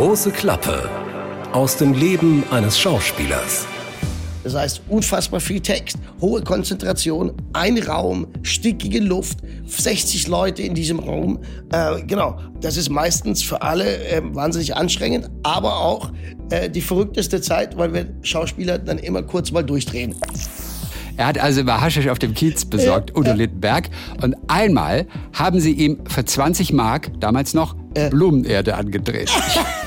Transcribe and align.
Große 0.00 0.30
Klappe 0.30 0.88
aus 1.52 1.76
dem 1.76 1.92
Leben 1.92 2.42
eines 2.50 2.80
Schauspielers. 2.80 3.66
Das 4.42 4.54
heißt, 4.54 4.80
unfassbar 4.88 5.40
viel 5.40 5.60
Text, 5.60 5.98
hohe 6.22 6.40
Konzentration, 6.40 7.32
ein 7.52 7.76
Raum, 7.76 8.26
stickige 8.42 9.00
Luft, 9.00 9.40
60 9.66 10.26
Leute 10.28 10.62
in 10.62 10.72
diesem 10.72 11.00
Raum. 11.00 11.40
Äh, 11.70 12.00
genau, 12.06 12.38
das 12.62 12.78
ist 12.78 12.88
meistens 12.88 13.42
für 13.42 13.60
alle 13.60 14.02
äh, 14.06 14.22
wahnsinnig 14.24 14.74
anstrengend, 14.74 15.28
aber 15.42 15.80
auch 15.80 16.10
äh, 16.48 16.70
die 16.70 16.80
verrückteste 16.80 17.42
Zeit, 17.42 17.76
weil 17.76 17.92
wir 17.92 18.06
Schauspieler 18.22 18.78
dann 18.78 18.96
immer 18.96 19.22
kurz 19.22 19.52
mal 19.52 19.62
durchdrehen. 19.62 20.14
Er 21.18 21.26
hat 21.26 21.36
also 21.36 21.60
immer 21.60 21.78
Haschisch 21.78 22.08
auf 22.08 22.18
dem 22.18 22.32
Kiez 22.32 22.64
besorgt, 22.64 23.14
Udo 23.14 23.34
Littenberg. 23.34 23.90
Und 24.22 24.34
einmal 24.48 25.06
haben 25.34 25.60
sie 25.60 25.72
ihm 25.72 25.98
für 26.08 26.24
20 26.24 26.72
Mark, 26.72 27.10
damals 27.20 27.52
noch, 27.52 27.76
Blumenerde 28.10 28.76
angedreht. 28.76 29.30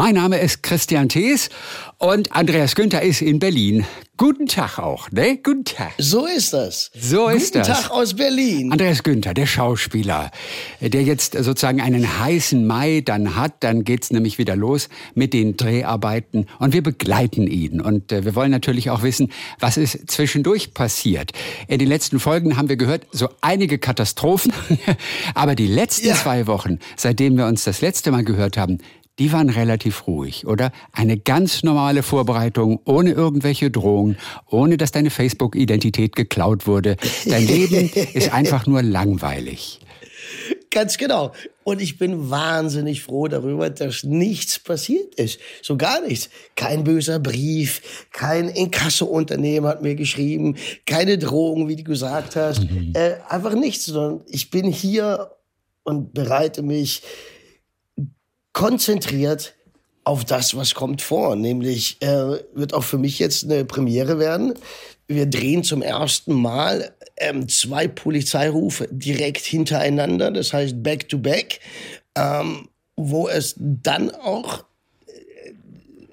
Mein 0.00 0.14
Name 0.14 0.38
ist 0.38 0.62
Christian 0.62 1.10
Thees 1.10 1.50
und 1.98 2.32
Andreas 2.34 2.74
Günther 2.74 3.02
ist 3.02 3.20
in 3.20 3.38
Berlin. 3.38 3.84
Guten 4.16 4.46
Tag 4.46 4.78
auch, 4.78 5.10
ne? 5.10 5.38
Guten 5.42 5.66
Tag. 5.66 5.92
So 5.98 6.24
ist 6.24 6.54
das. 6.54 6.90
So 6.98 7.28
ist 7.28 7.52
Guten 7.52 7.66
das. 7.66 7.82
Tag 7.82 7.90
aus 7.90 8.14
Berlin. 8.16 8.72
Andreas 8.72 9.02
Günther, 9.02 9.34
der 9.34 9.44
Schauspieler, 9.44 10.30
der 10.80 11.02
jetzt 11.02 11.34
sozusagen 11.34 11.82
einen 11.82 12.18
heißen 12.18 12.66
Mai 12.66 13.02
dann 13.04 13.36
hat, 13.36 13.62
dann 13.62 13.84
geht's 13.84 14.10
nämlich 14.10 14.38
wieder 14.38 14.56
los 14.56 14.88
mit 15.14 15.34
den 15.34 15.58
Dreharbeiten 15.58 16.46
und 16.58 16.72
wir 16.72 16.82
begleiten 16.82 17.46
ihn. 17.46 17.82
Und 17.82 18.10
äh, 18.10 18.24
wir 18.24 18.34
wollen 18.34 18.50
natürlich 18.50 18.88
auch 18.88 19.02
wissen, 19.02 19.30
was 19.58 19.76
ist 19.76 20.10
zwischendurch 20.10 20.72
passiert. 20.72 21.32
In 21.68 21.78
den 21.78 21.88
letzten 21.88 22.20
Folgen 22.20 22.56
haben 22.56 22.70
wir 22.70 22.76
gehört, 22.76 23.06
so 23.12 23.28
einige 23.42 23.78
Katastrophen, 23.78 24.52
aber 25.34 25.54
die 25.54 25.66
letzten 25.66 26.08
Ja. 26.08 26.14
zwei 26.14 26.46
Wochen, 26.46 26.78
seitdem 26.96 27.36
wir 27.36 27.44
uns 27.46 27.64
das 27.64 27.82
letzte 27.82 28.10
Mal 28.10 28.24
gehört 28.24 28.56
haben, 28.56 28.78
die 29.20 29.32
waren 29.32 29.50
relativ 29.50 30.06
ruhig, 30.06 30.46
oder? 30.46 30.72
Eine 30.92 31.18
ganz 31.18 31.62
normale 31.62 32.02
Vorbereitung, 32.02 32.80
ohne 32.86 33.12
irgendwelche 33.12 33.70
Drohungen, 33.70 34.16
ohne 34.48 34.78
dass 34.78 34.92
deine 34.92 35.10
Facebook-Identität 35.10 36.16
geklaut 36.16 36.66
wurde. 36.66 36.96
Dein 37.26 37.46
Leben 37.46 37.90
ist 38.14 38.32
einfach 38.32 38.66
nur 38.66 38.82
langweilig. 38.82 39.80
Ganz 40.70 40.96
genau. 40.96 41.32
Und 41.64 41.82
ich 41.82 41.98
bin 41.98 42.30
wahnsinnig 42.30 43.02
froh 43.02 43.28
darüber, 43.28 43.68
dass 43.68 44.04
nichts 44.04 44.58
passiert 44.58 45.16
ist. 45.16 45.38
So 45.60 45.76
gar 45.76 46.00
nichts. 46.00 46.30
Kein 46.56 46.84
böser 46.84 47.18
Brief, 47.18 48.06
kein 48.12 48.48
Inkasso-Unternehmen 48.48 49.66
hat 49.66 49.82
mir 49.82 49.96
geschrieben, 49.96 50.56
keine 50.86 51.18
Drohung, 51.18 51.68
wie 51.68 51.76
du 51.76 51.84
gesagt 51.84 52.36
hast. 52.36 52.62
Äh, 52.94 53.16
einfach 53.28 53.54
nichts, 53.54 53.84
sondern 53.84 54.24
ich 54.28 54.50
bin 54.50 54.72
hier 54.72 55.32
und 55.82 56.14
bereite 56.14 56.62
mich 56.62 57.02
konzentriert 58.52 59.54
auf 60.04 60.24
das, 60.24 60.56
was 60.56 60.74
kommt 60.74 61.02
vor. 61.02 61.36
Nämlich 61.36 62.00
äh, 62.02 62.40
wird 62.54 62.74
auch 62.74 62.84
für 62.84 62.98
mich 62.98 63.18
jetzt 63.18 63.44
eine 63.44 63.64
Premiere 63.64 64.18
werden. 64.18 64.54
Wir 65.06 65.26
drehen 65.26 65.64
zum 65.64 65.82
ersten 65.82 66.34
Mal 66.34 66.94
ähm, 67.16 67.48
zwei 67.48 67.88
Polizeirufe 67.88 68.88
direkt 68.90 69.44
hintereinander, 69.44 70.30
das 70.30 70.52
heißt 70.52 70.82
back 70.82 71.08
to 71.08 71.18
back, 71.18 71.60
ähm, 72.16 72.68
wo 72.96 73.28
es 73.28 73.54
dann 73.58 74.10
auch 74.10 74.64
äh, 75.06 75.52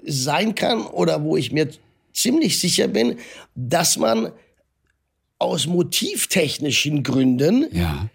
sein 0.04 0.54
kann 0.54 0.82
oder 0.82 1.22
wo 1.22 1.36
ich 1.36 1.52
mir 1.52 1.68
ziemlich 2.12 2.58
sicher 2.58 2.88
bin, 2.88 3.18
dass 3.54 3.96
man 3.96 4.32
aus 5.38 5.66
motivtechnischen 5.66 7.02
Gründen 7.02 7.66
Ja. 7.72 8.08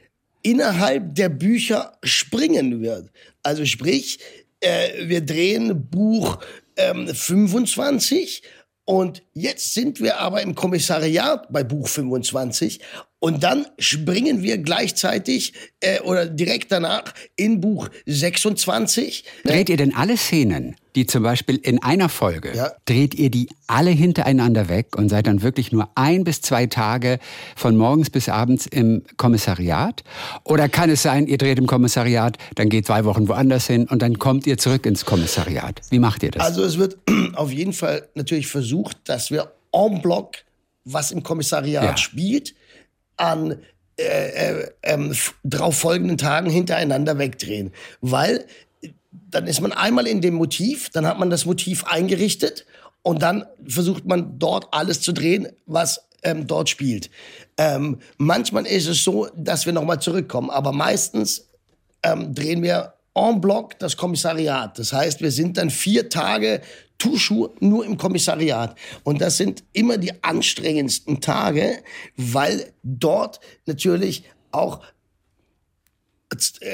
Innerhalb 0.44 1.16
der 1.16 1.30
Bücher 1.30 1.98
springen 2.04 2.82
wird. 2.82 3.10
Also 3.42 3.66
sprich, 3.66 4.20
äh, 4.60 5.08
wir 5.08 5.22
drehen 5.22 5.90
Buch 5.90 6.40
ähm, 6.78 7.08
25 7.08 8.44
und 8.86 9.24
jetzt 9.34 9.74
sind 9.74 10.02
wir 10.02 10.20
aber 10.20 10.42
im 10.42 10.56
Kommissariat 10.56 11.52
bei 11.52 11.64
Buch 11.64 11.88
25 11.88 12.82
und 13.20 13.44
dann 13.44 13.66
springen 13.80 14.44
wir 14.44 14.58
gleichzeitig 14.58 15.54
äh, 15.80 16.02
oder 16.02 16.26
direkt 16.26 16.72
danach 16.72 17.14
in 17.38 17.62
Buch 17.62 17.90
26. 18.06 19.24
Dreht 19.46 19.70
ihr 19.70 19.78
denn 19.78 19.96
alle 19.96 20.18
Szenen, 20.18 20.76
die 20.96 21.06
zum 21.08 21.24
Beispiel 21.24 21.56
in 21.58 21.82
einer 21.82 22.08
Folge, 22.10 22.56
Ja. 22.56 22.72
dreht 22.86 23.16
ihr 23.16 23.30
die 23.32 23.50
alle 23.68 23.90
hintereinander 23.90 24.70
weg 24.70 24.96
und 24.96 25.10
seid 25.10 25.28
dann 25.28 25.42
wirklich 25.42 25.72
nur 25.72 25.90
ein 25.96 26.24
bis 26.24 26.42
zwei 26.42 26.68
Tage 26.68 27.20
von 27.56 27.76
morgens 27.76 28.10
bis 28.10 28.30
abends 28.30 28.66
im 28.68 29.04
Kommissariat? 29.18 30.04
Oder 30.44 30.70
kann 30.70 30.90
es 30.90 31.02
sein, 31.02 31.28
ihr 31.28 31.38
dreht 31.38 31.58
im 31.58 31.68
Kommissariat, 31.68 32.38
dann 32.56 32.70
geht 32.70 32.86
zwei 32.86 33.06
Wochen 33.06 33.28
woanders 33.28 33.68
hin 33.68 33.88
und 33.90 34.02
dann 34.02 34.20
kommt 34.20 34.46
ihr 34.48 34.58
zurück 34.58 34.86
ins 34.86 35.06
Kommissariat? 35.06 35.82
Wie 35.90 36.00
macht 36.00 36.24
ihr 36.24 36.32
das? 36.32 36.44
Also 36.46 36.64
es 36.64 36.78
wird 36.78 36.98
auf 37.36 37.52
jeden 37.52 37.74
Fall 37.74 38.08
natürlich 38.16 38.48
versucht, 38.48 38.98
dass 39.06 39.32
wir 39.32 39.52
en 39.72 40.02
bloc, 40.02 40.36
was 40.86 41.12
im 41.12 41.24
Kommissariat 41.24 41.84
Ja. 41.84 41.98
spielt, 41.98 42.54
an 43.18 43.58
äh, 43.98 44.64
äh, 44.82 45.10
f- 45.10 45.36
drauf 45.44 45.78
folgenden 45.78 46.18
Tagen 46.18 46.50
hintereinander 46.50 47.18
wegdrehen. 47.20 47.72
Weil 48.02 48.38
äh, 48.38 48.44
dann 49.30 49.48
ist 49.48 49.62
man 49.62 49.72
einmal 49.72 50.08
in 50.08 50.22
dem 50.22 50.36
Motiv, 50.36 50.90
dann 50.90 51.06
hat 51.08 51.20
man 51.20 51.30
das 51.30 51.46
Motiv 51.46 51.86
eingerichtet 51.86 52.66
und 53.02 53.22
dann 53.22 53.46
versucht 53.68 54.06
man 54.06 54.40
dort 54.40 54.68
alles 54.72 55.02
zu 55.02 55.12
drehen, 55.12 55.48
was 55.66 56.08
ähm, 56.24 56.48
dort 56.48 56.70
spielt. 56.70 57.10
Ähm, 57.58 58.00
manchmal 58.18 58.66
ist 58.66 58.88
es 58.88 59.04
so, 59.04 59.28
dass 59.36 59.66
wir 59.66 59.74
nochmal 59.74 60.02
zurückkommen, 60.02 60.50
aber 60.50 60.72
meistens 60.72 61.50
ähm, 62.04 62.34
drehen 62.34 62.64
wir 62.64 62.94
en 63.16 63.42
bloc 63.42 63.78
das 63.80 63.98
Kommissariat. 63.98 64.80
Das 64.80 64.92
heißt, 64.94 65.22
wir 65.22 65.32
sind 65.32 65.58
dann 65.58 65.70
vier 65.70 66.10
Tage 66.10 66.62
Tuschu 66.98 67.50
nur 67.60 67.86
im 67.86 67.98
Kommissariat. 67.98 68.76
Und 69.04 69.22
das 69.22 69.38
sind 69.38 69.64
immer 69.74 69.98
die 69.98 70.24
anstrengendsten 70.24 71.22
Tage, 71.22 71.84
weil 72.16 72.72
dort 72.82 73.40
natürlich 73.66 74.24
auch 74.52 74.82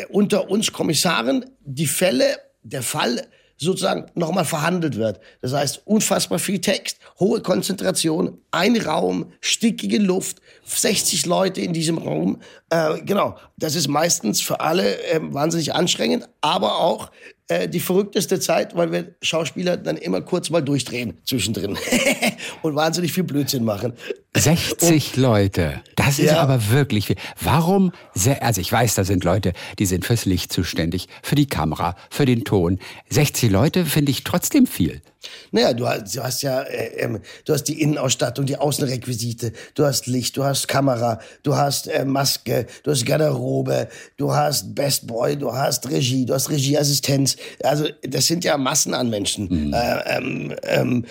unter 0.10 0.50
uns 0.50 0.72
Kommissaren 0.72 1.46
die 1.62 1.88
Fälle, 1.88 2.38
der 2.64 2.84
Fall 2.84 3.28
sozusagen 3.60 4.06
nochmal 4.16 4.46
verhandelt 4.46 4.96
wird. 4.96 5.20
Das 5.42 5.54
heißt, 5.54 5.82
unfassbar 5.86 6.40
viel 6.40 6.60
Text, 6.60 6.98
hohe 7.20 7.42
Konzentration, 7.42 8.38
ein 8.52 8.78
Raum, 8.78 9.34
stickige 9.42 10.00
Luft, 10.00 10.38
60 10.66 11.26
Leute 11.26 11.62
in 11.62 11.74
diesem 11.74 11.98
Raum. 11.98 12.42
Äh, 12.70 13.02
genau, 13.02 13.38
das 13.58 13.76
ist 13.76 13.90
meistens 13.90 14.42
für 14.42 14.62
alle 14.62 15.04
äh, 15.04 15.20
wahnsinnig 15.22 15.76
anstrengend, 15.76 16.30
aber 16.40 16.80
auch 16.80 17.12
äh, 17.50 17.68
die 17.68 17.82
verrückteste 17.82 18.40
Zeit, 18.40 18.76
weil 18.76 18.92
wir 18.92 19.16
Schauspieler 19.22 19.76
dann 19.76 19.98
immer 19.98 20.22
kurz 20.22 20.50
mal 20.50 20.62
durchdrehen 20.62 21.18
zwischendrin 21.26 21.78
und 22.62 22.76
wahnsinnig 22.76 23.14
viel 23.14 23.24
Blödsinn 23.24 23.64
machen. 23.64 23.94
60 24.36 25.16
Leute. 25.18 25.82
Das 25.96 26.20
ist 26.20 26.32
Ja. 26.32 26.42
aber 26.42 26.70
wirklich 26.70 27.08
viel. 27.08 27.16
Warum? 27.42 27.92
se- 28.14 28.42
Also 28.42 28.62
ich 28.62 28.72
weiß, 28.72 28.96
da 28.96 29.04
sind 29.04 29.24
Leute, 29.24 29.54
die 29.80 29.86
sind 29.86 30.06
fürs 30.06 30.26
Licht 30.26 30.54
zuständig, 30.54 31.08
für 31.24 31.36
die 31.36 31.48
Kamera, 31.48 31.96
für 32.10 32.26
den 32.26 32.44
Ton. 32.44 32.80
60 33.10 33.50
Leute 33.52 33.86
finde 33.86 34.12
ich 34.12 34.24
trotzdem 34.24 34.68
viel. 34.68 35.02
Naja, 35.52 35.74
du 35.74 35.88
hast, 35.88 36.16
du 36.16 36.24
hast 36.24 36.42
ja, 36.42 36.62
äh, 36.62 37.02
ähm, 37.02 37.20
du 37.46 37.54
hast 37.54 37.64
die 37.64 37.82
Innenausstattung, 37.82 38.46
die 38.46 38.58
Außenrequisite, 38.58 39.52
du 39.76 39.86
hast 39.86 40.08
Licht, 40.08 40.38
du 40.38 40.44
hast 40.44 40.68
Kamera, 40.68 41.20
du 41.44 41.56
hast 41.56 41.88
äh, 41.88 42.06
Maske, 42.06 42.68
du 42.84 42.92
hast 42.92 43.06
Garderobe, 43.06 43.90
du 44.18 44.34
hast 44.34 44.74
Best 44.74 45.08
Boy, 45.08 45.36
du 45.36 45.52
hast 45.52 45.90
Regie, 45.90 46.26
du 46.26 46.34
hast 46.34 46.50
Regieassistenz. 46.50 47.36
Also 47.64 47.88
das 48.02 48.28
sind 48.28 48.46
ja 48.46 48.58
Massen 48.58 48.94
an 48.94 49.10
Menschen. 49.10 49.74
Äh, 49.74 50.18
ähm, 50.18 50.56
ähm, 50.64 51.06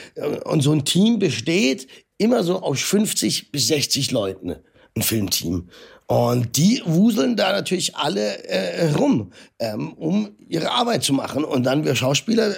und 0.45 0.63
so 0.63 0.73
ein 0.73 0.85
Team 0.85 1.19
besteht 1.19 1.87
immer 2.17 2.43
so 2.43 2.61
aus 2.63 2.81
50 2.81 3.53
bis 3.53 3.69
60 3.69 4.11
Leuten, 4.11 4.57
ein 4.97 5.03
Filmteam. 5.03 5.69
Und 6.07 6.57
die 6.57 6.83
wuseln 6.87 7.37
da 7.37 7.53
natürlich 7.53 7.95
alle 7.95 8.43
äh, 8.45 8.93
rum, 8.93 9.31
ähm, 9.59 9.93
um 9.93 10.31
ihre 10.49 10.71
Arbeit 10.71 11.05
zu 11.05 11.13
machen. 11.13 11.45
Und 11.45 11.65
dann 11.65 11.85
wir 11.85 11.95
Schauspieler 11.95 12.55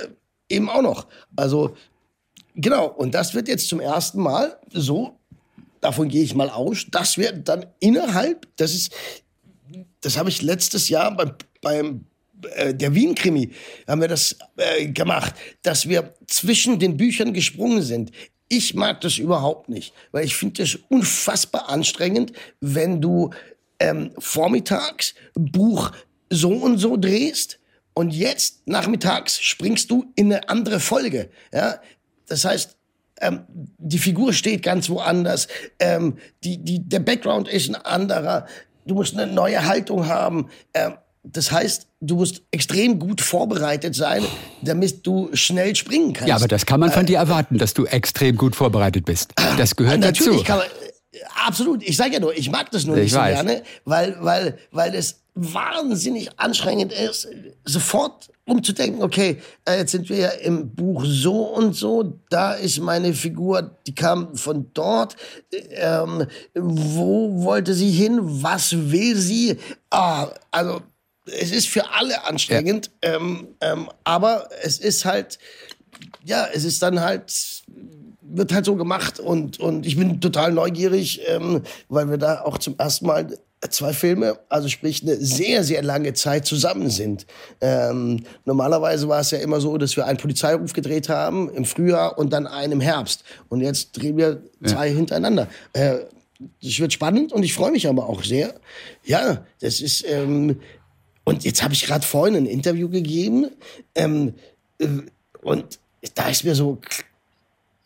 eben 0.50 0.68
auch 0.68 0.82
noch. 0.82 1.06
Also 1.36 1.76
genau, 2.54 2.86
und 2.86 3.14
das 3.14 3.34
wird 3.34 3.48
jetzt 3.48 3.68
zum 3.68 3.80
ersten 3.80 4.20
Mal 4.20 4.58
so, 4.72 5.16
davon 5.80 6.08
gehe 6.08 6.22
ich 6.22 6.34
mal 6.34 6.50
aus, 6.50 6.86
dass 6.90 7.16
wir 7.16 7.32
dann 7.32 7.66
innerhalb, 7.80 8.46
das 8.56 8.74
ist, 8.74 8.92
das 10.00 10.16
habe 10.16 10.28
ich 10.28 10.42
letztes 10.42 10.88
Jahr 10.88 11.16
beim, 11.16 11.34
beim 11.62 12.04
äh, 12.54 12.74
der 12.74 12.94
Wien-Krimi 12.94 13.50
haben 13.86 14.00
wir 14.00 14.08
das 14.08 14.36
äh, 14.56 14.86
gemacht, 14.86 15.34
dass 15.62 15.88
wir 15.88 16.14
zwischen 16.26 16.78
den 16.78 16.96
Büchern 16.96 17.32
gesprungen 17.32 17.82
sind. 17.82 18.10
Ich 18.48 18.74
mag 18.74 19.00
das 19.00 19.18
überhaupt 19.18 19.68
nicht, 19.68 19.94
weil 20.10 20.24
ich 20.24 20.34
finde 20.34 20.62
das 20.62 20.78
unfassbar 20.88 21.68
anstrengend, 21.68 22.32
wenn 22.60 23.00
du 23.00 23.30
ähm, 23.78 24.10
vormittags 24.18 25.14
Buch 25.34 25.92
so 26.30 26.50
und 26.50 26.78
so 26.78 26.96
drehst 26.96 27.59
und 28.00 28.14
jetzt 28.14 28.66
nachmittags 28.66 29.42
springst 29.42 29.90
du 29.90 30.10
in 30.16 30.32
eine 30.32 30.48
andere 30.48 30.80
Folge. 30.80 31.28
Ja? 31.52 31.74
Das 32.26 32.46
heißt, 32.46 32.74
ähm, 33.20 33.40
die 33.76 33.98
Figur 33.98 34.32
steht 34.32 34.62
ganz 34.62 34.88
woanders, 34.88 35.48
ähm, 35.78 36.16
die, 36.42 36.56
die, 36.56 36.78
der 36.78 37.00
Background 37.00 37.46
ist 37.46 37.68
ein 37.68 37.74
anderer, 37.74 38.46
du 38.86 38.94
musst 38.94 39.18
eine 39.18 39.30
neue 39.30 39.66
Haltung 39.66 40.06
haben. 40.06 40.48
Ähm, 40.72 40.94
das 41.24 41.52
heißt, 41.52 41.88
du 42.00 42.14
musst 42.16 42.40
extrem 42.52 42.98
gut 42.98 43.20
vorbereitet 43.20 43.94
sein, 43.94 44.24
damit 44.62 45.06
du 45.06 45.28
schnell 45.34 45.76
springen 45.76 46.14
kannst. 46.14 46.30
Ja, 46.30 46.36
aber 46.36 46.48
das 46.48 46.64
kann 46.64 46.80
man 46.80 46.90
von 46.90 47.04
dir 47.04 47.18
erwarten, 47.18 47.58
dass 47.58 47.74
du 47.74 47.84
extrem 47.84 48.38
gut 48.38 48.56
vorbereitet 48.56 49.04
bist. 49.04 49.34
Das 49.58 49.76
gehört 49.76 50.00
Natürlich 50.00 50.38
dazu. 50.38 50.44
Kann 50.44 50.56
man, 50.56 50.66
absolut. 51.46 51.82
Ich 51.82 51.98
sage 51.98 52.14
ja 52.14 52.20
nur, 52.20 52.34
ich 52.34 52.50
mag 52.50 52.70
das 52.70 52.86
nur 52.86 52.96
Ich 52.96 53.02
nicht 53.02 53.12
so 53.12 53.18
weiß. 53.18 53.34
gerne, 53.34 53.62
weil, 53.84 54.16
weil, 54.20 54.58
weil 54.70 54.94
es 54.94 55.20
wahnsinnig 55.40 56.38
anstrengend 56.38 56.92
ist, 56.92 57.28
sofort 57.64 58.30
umzudenken, 58.44 59.02
okay, 59.02 59.40
äh, 59.64 59.78
jetzt 59.78 59.92
sind 59.92 60.08
wir 60.08 60.16
ja 60.16 60.28
im 60.28 60.74
Buch 60.74 61.04
so 61.06 61.44
und 61.44 61.74
so, 61.74 62.18
da 62.28 62.52
ist 62.52 62.80
meine 62.80 63.14
Figur, 63.14 63.76
die 63.86 63.94
kam 63.94 64.36
von 64.36 64.70
dort, 64.74 65.16
ähm, 65.70 66.26
wo 66.54 67.44
wollte 67.44 67.74
sie 67.74 67.90
hin, 67.90 68.18
was 68.22 68.72
will 68.90 69.16
sie? 69.16 69.56
Ah, 69.90 70.28
also 70.50 70.82
es 71.26 71.52
ist 71.52 71.68
für 71.68 71.90
alle 71.90 72.26
anstrengend, 72.26 72.90
ähm, 73.02 73.48
ähm, 73.60 73.88
aber 74.04 74.48
es 74.62 74.78
ist 74.78 75.04
halt, 75.04 75.38
ja, 76.24 76.48
es 76.52 76.64
ist 76.64 76.82
dann 76.82 77.00
halt 77.00 77.32
wird 78.32 78.52
halt 78.52 78.64
so 78.64 78.76
gemacht 78.76 79.18
und, 79.18 79.58
und 79.58 79.84
ich 79.84 79.96
bin 79.96 80.20
total 80.20 80.52
neugierig, 80.52 81.20
ähm, 81.26 81.62
weil 81.88 82.08
wir 82.08 82.16
da 82.16 82.42
auch 82.42 82.58
zum 82.58 82.76
ersten 82.78 83.06
Mal 83.06 83.36
zwei 83.68 83.92
Filme, 83.92 84.38
also 84.48 84.68
sprich 84.68 85.02
eine 85.02 85.16
sehr, 85.16 85.64
sehr 85.64 85.82
lange 85.82 86.14
Zeit 86.14 86.46
zusammen 86.46 86.88
sind. 86.88 87.26
Ähm, 87.60 88.24
normalerweise 88.44 89.08
war 89.08 89.20
es 89.20 89.30
ja 89.32 89.38
immer 89.38 89.60
so, 89.60 89.76
dass 89.76 89.96
wir 89.96 90.06
einen 90.06 90.18
Polizeiruf 90.18 90.72
gedreht 90.72 91.08
haben 91.08 91.50
im 91.50 91.64
Frühjahr 91.64 92.18
und 92.18 92.32
dann 92.32 92.46
einen 92.46 92.74
im 92.74 92.80
Herbst. 92.80 93.22
Und 93.48 93.60
jetzt 93.60 93.92
drehen 93.92 94.16
wir 94.16 94.42
zwei 94.64 94.90
hintereinander. 94.90 95.48
Äh, 95.74 95.98
das 96.62 96.78
wird 96.78 96.94
spannend 96.94 97.32
und 97.34 97.42
ich 97.42 97.52
freue 97.52 97.70
mich 97.70 97.86
aber 97.86 98.08
auch 98.08 98.24
sehr. 98.24 98.54
Ja, 99.04 99.44
das 99.60 99.80
ist... 99.80 100.04
Ähm, 100.08 100.60
und 101.24 101.44
jetzt 101.44 101.62
habe 101.62 101.74
ich 101.74 101.84
gerade 101.84 102.04
vorhin 102.04 102.34
ein 102.34 102.46
Interview 102.46 102.88
gegeben 102.88 103.50
ähm, 103.94 104.34
äh, 104.78 104.86
und 105.42 105.78
da 106.14 106.28
ist 106.30 106.44
mir 106.44 106.54
so 106.54 106.78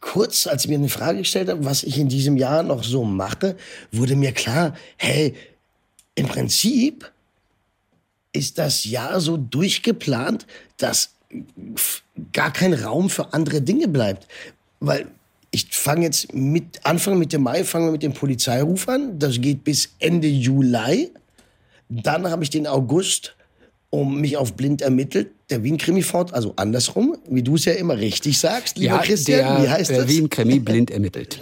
kurz, 0.01 0.47
als 0.47 0.65
ich 0.65 0.71
mir 0.71 0.77
eine 0.77 0.89
Frage 0.89 1.19
gestellt 1.19 1.49
habe, 1.49 1.65
was 1.65 1.83
ich 1.83 1.99
in 1.99 2.09
diesem 2.09 2.37
Jahr 2.37 2.63
noch 2.63 2.85
so 2.85 3.05
mache, 3.05 3.57
wurde 3.91 4.17
mir 4.17 4.33
klar, 4.33 4.77
hey, 4.97 5.35
im 6.15 6.27
Prinzip 6.27 7.11
ist 8.33 8.59
das 8.59 8.85
Jahr 8.85 9.21
so 9.21 9.37
durchgeplant, 9.37 10.47
dass 10.77 11.11
gar 12.33 12.53
kein 12.53 12.75
Raum 12.75 13.11
für 13.11 13.33
andere 13.33 13.61
Dinge 13.63 13.89
bleibt. 13.89 14.27
Weil 14.81 15.07
ich 15.51 15.69
fange 15.71 16.05
jetzt 16.05 16.33
mit, 16.35 16.85
Anfang 16.85 17.19
Mitte 17.19 17.39
Mai 17.39 17.65
fangen 17.65 17.87
wir 17.87 17.93
mit 17.93 18.03
dem 18.03 18.13
Polizeiruf 18.13 18.89
an. 18.89 19.19
Das 19.19 19.41
geht 19.41 19.65
bis 19.65 19.95
Ende 19.99 20.29
Juli. 20.29 21.11
Dann 21.89 22.29
habe 22.29 22.43
ich 22.43 22.51
den 22.51 22.67
August 22.67 23.37
um 23.91 24.21
mich 24.21 24.37
auf 24.37 24.55
blind 24.55 24.83
ermittelt, 24.83 25.29
der 25.51 25.63
Wien-Krimi 25.63 26.03
fort, 26.03 26.35
also 26.35 26.55
andersrum, 26.57 27.17
wie 27.29 27.45
du 27.45 27.55
es 27.55 27.65
ja 27.65 27.75
immer 27.75 27.97
richtig 27.97 28.37
sagst, 28.41 28.77
lieber 28.77 28.97
ja, 28.97 29.03
Christian, 29.03 29.55
der 29.55 29.63
wie 29.63 29.69
heißt 29.69 29.91
äh, 29.93 29.97
das? 29.99 30.09
Wien-Krimi 30.09 30.59
blind 30.59 30.91
ermittelt. 30.91 31.41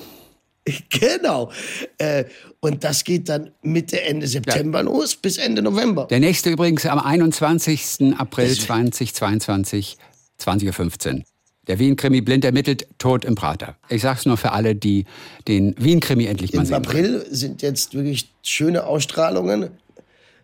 Genau. 0.91 1.51
Äh, 1.99 2.25
und 2.61 2.85
das 2.85 3.05
geht 3.05 3.29
dann 3.29 3.51
Mitte, 3.63 4.01
Ende 4.03 4.27
September 4.27 4.83
los 4.83 5.17
bis 5.17 5.39
Ende 5.39 5.63
November. 5.63 6.07
Der 6.09 6.21
nächste 6.21 6.51
übrigens 6.51 6.87
am 6.87 6.99
21. 6.99 8.15
April 8.17 8.57
2022, 8.57 9.97
20.15 10.41 11.15
Uhr. 11.15 11.23
Der 11.69 11.79
Wien-Krimi 11.79 12.23
blind 12.23 12.45
ermittelt, 12.45 12.89
tot 12.99 13.25
im 13.25 13.37
Prater. 13.37 13.77
Ich 13.89 14.03
sag's 14.03 14.27
nur 14.27 14.37
für 14.37 14.51
alle, 14.51 14.75
die 14.75 15.05
den 15.47 15.77
Wien-Krimi 15.79 16.27
endlich 16.27 16.53
mal 16.53 16.61
Im 16.61 16.67
sehen. 16.67 16.75
wollen. 16.75 16.87
April 16.87 17.27
sind 17.31 17.63
jetzt 17.63 17.95
wirklich 17.95 18.33
schöne 18.43 18.85
Ausstrahlungen. 18.85 19.71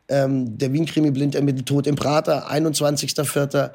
Ähm, 0.08 0.56
der 0.56 0.72
Wien-Krimi 0.72 1.10
blind 1.10 1.34
ermittelt 1.34 1.66
tot 1.66 1.88
im 1.88 1.96
Prater, 1.96 2.50
21.04. 2.50 3.70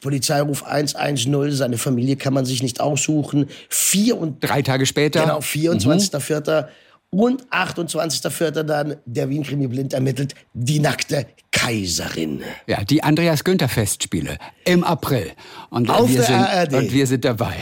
Polizeiruf 0.00 0.64
110, 0.64 1.52
seine 1.52 1.78
Familie 1.78 2.16
kann 2.16 2.34
man 2.34 2.44
sich 2.44 2.62
nicht 2.62 2.80
aussuchen. 2.80 3.46
Vier 3.68 4.18
und 4.18 4.42
Drei 4.42 4.62
Tage 4.62 4.86
später. 4.86 5.22
Genau, 5.22 5.38
24.04. 5.38 6.66
Und 7.10 7.46
28.04. 7.48 8.62
dann 8.64 8.96
der 9.06 9.30
Wien-Krimi 9.30 9.66
blind 9.66 9.94
ermittelt, 9.94 10.34
die 10.52 10.78
nackte 10.78 11.26
Kaiserin. 11.50 12.42
Ja, 12.66 12.84
die 12.84 13.02
Andreas 13.02 13.44
Günther 13.44 13.68
Festspiele 13.68 14.36
im 14.66 14.84
April. 14.84 15.32
Und 15.70 15.88
Auf 15.88 16.10
wir 16.10 16.18
der 16.18 16.26
sind, 16.26 16.36
ARD. 16.36 16.74
Und 16.74 16.92
wir 16.92 17.06
sind 17.06 17.24
dabei. 17.24 17.54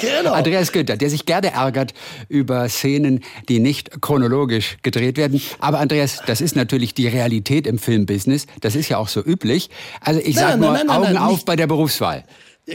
Genau. 0.00 0.32
Andreas 0.32 0.72
Günther, 0.72 0.96
der 0.96 1.10
sich 1.10 1.26
gerne 1.26 1.52
ärgert 1.52 1.92
über 2.28 2.66
Szenen, 2.70 3.22
die 3.50 3.60
nicht 3.60 4.00
chronologisch 4.00 4.78
gedreht 4.82 5.18
werden. 5.18 5.42
Aber 5.58 5.78
Andreas, 5.78 6.22
das 6.26 6.40
ist 6.40 6.56
natürlich 6.56 6.94
die 6.94 7.06
Realität 7.06 7.66
im 7.66 7.78
Filmbusiness. 7.78 8.46
Das 8.62 8.74
ist 8.74 8.88
ja 8.88 8.96
auch 8.96 9.08
so 9.08 9.22
üblich. 9.22 9.68
Also 10.00 10.20
ich 10.20 10.36
sage 10.36 10.58
nur 10.58 10.72
nein, 10.72 10.86
nein, 10.86 10.96
Augen 10.96 11.12
nein, 11.12 11.18
auf 11.18 11.44
bei 11.44 11.56
der 11.56 11.66
Berufswahl. 11.66 12.24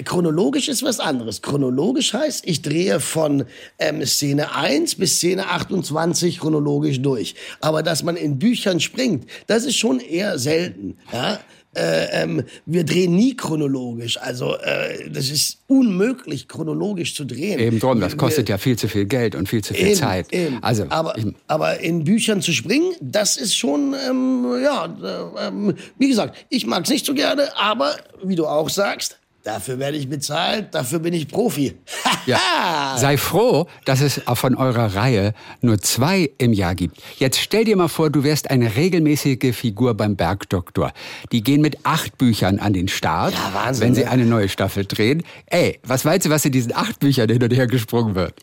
Chronologisch 0.03 0.67
ist 0.67 0.83
was 0.83 0.99
anderes. 0.99 1.41
Chronologisch 1.41 2.13
heißt, 2.13 2.43
ich 2.47 2.61
drehe 2.61 2.99
von 2.99 3.45
ähm, 3.79 4.05
Szene 4.05 4.53
1 4.55 4.95
bis 4.95 5.15
Szene 5.17 5.47
28 5.49 6.39
chronologisch 6.39 7.01
durch. 7.01 7.35
Aber 7.61 7.83
dass 7.83 8.03
man 8.03 8.15
in 8.17 8.39
Büchern 8.39 8.79
springt, 8.79 9.25
das 9.47 9.65
ist 9.65 9.77
schon 9.77 9.99
eher 9.99 10.37
selten. 10.39 10.97
Ja? 11.13 11.39
Äh, 11.77 12.23
ähm, 12.23 12.43
wir 12.65 12.85
drehen 12.85 13.15
nie 13.17 13.35
chronologisch. 13.35 14.17
Also 14.21 14.55
äh, 14.55 15.09
das 15.09 15.29
ist 15.29 15.57
unmöglich, 15.67 16.47
chronologisch 16.47 17.15
zu 17.15 17.25
drehen. 17.25 17.59
Eben 17.59 17.79
drum, 17.81 17.99
das 17.99 18.13
Wir- 18.13 18.17
kostet 18.17 18.47
ja 18.47 18.57
viel 18.57 18.77
zu 18.77 18.87
viel 18.87 19.03
Geld 19.05 19.35
und 19.35 19.49
viel 19.49 19.61
zu 19.61 19.73
viel 19.73 19.87
Eben, 19.87 19.95
Zeit. 19.95 20.31
eben. 20.31 20.63
Also, 20.63 20.85
aber, 20.87 21.17
ich, 21.17 21.25
aber 21.47 21.81
in 21.81 22.05
Büchern 22.05 22.41
zu 22.41 22.53
springen, 22.53 22.93
das 23.01 23.35
ist 23.35 23.55
schon, 23.57 23.93
ähm, 24.09 24.45
ja, 24.63 24.85
äh, 24.85 25.47
ähm, 25.47 25.73
wie 25.99 26.07
gesagt, 26.07 26.37
ich 26.49 26.65
mag 26.65 26.85
es 26.85 26.89
nicht 26.91 27.05
so 27.05 27.13
gerne, 27.13 27.49
aber 27.57 27.97
wie 28.23 28.35
du 28.35 28.47
auch 28.47 28.69
sagst, 28.69 29.19
dafür 29.45 29.79
werde 29.79 29.95
ich 29.97 30.09
bezahlt, 30.09 30.73
dafür 30.75 30.99
bin 30.99 31.13
ich 31.13 31.27
Profi. 31.27 31.75
Ja. 32.27 32.95
Sei 32.97 33.17
froh, 33.17 33.67
dass 33.85 34.01
es 34.01 34.19
von 34.33 34.55
eurer 34.55 34.95
Reihe 34.95 35.35
nur 35.61 35.77
zwei 35.77 36.31
im 36.39 36.53
Jahr 36.53 36.73
gibt. 36.73 36.97
Jetzt 37.19 37.39
stell 37.39 37.65
dir 37.65 37.75
mal 37.75 37.87
vor, 37.87 38.09
du 38.09 38.23
wärst 38.23 38.49
eine 38.49 38.75
regelmäßige 38.75 39.55
Figur 39.55 39.93
beim 39.93 40.15
Bergdoktor. 40.15 40.91
Die 41.31 41.43
gehen 41.43 41.61
mit 41.61 41.77
acht 41.85 42.17
Büchern 42.17 42.57
an 42.57 42.73
den 42.73 42.87
Start, 42.87 43.35
Ja, 43.35 43.53
Wahnsinn, 43.53 43.85
wenn 43.89 43.93
sie 43.93 44.01
ne? 44.05 44.09
eine 44.09 44.25
neue 44.25 44.49
Staffel 44.49 44.85
drehen. 44.85 45.21
Ey, 45.45 45.79
was 45.83 46.03
meinst 46.03 46.25
du, 46.25 46.31
was 46.31 46.43
in 46.45 46.51
diesen 46.51 46.75
acht 46.75 46.99
Büchern 46.99 47.29
hin 47.29 47.43
und 47.43 47.53
her 47.53 47.67
gesprungen 47.67 48.15
wird? 48.15 48.33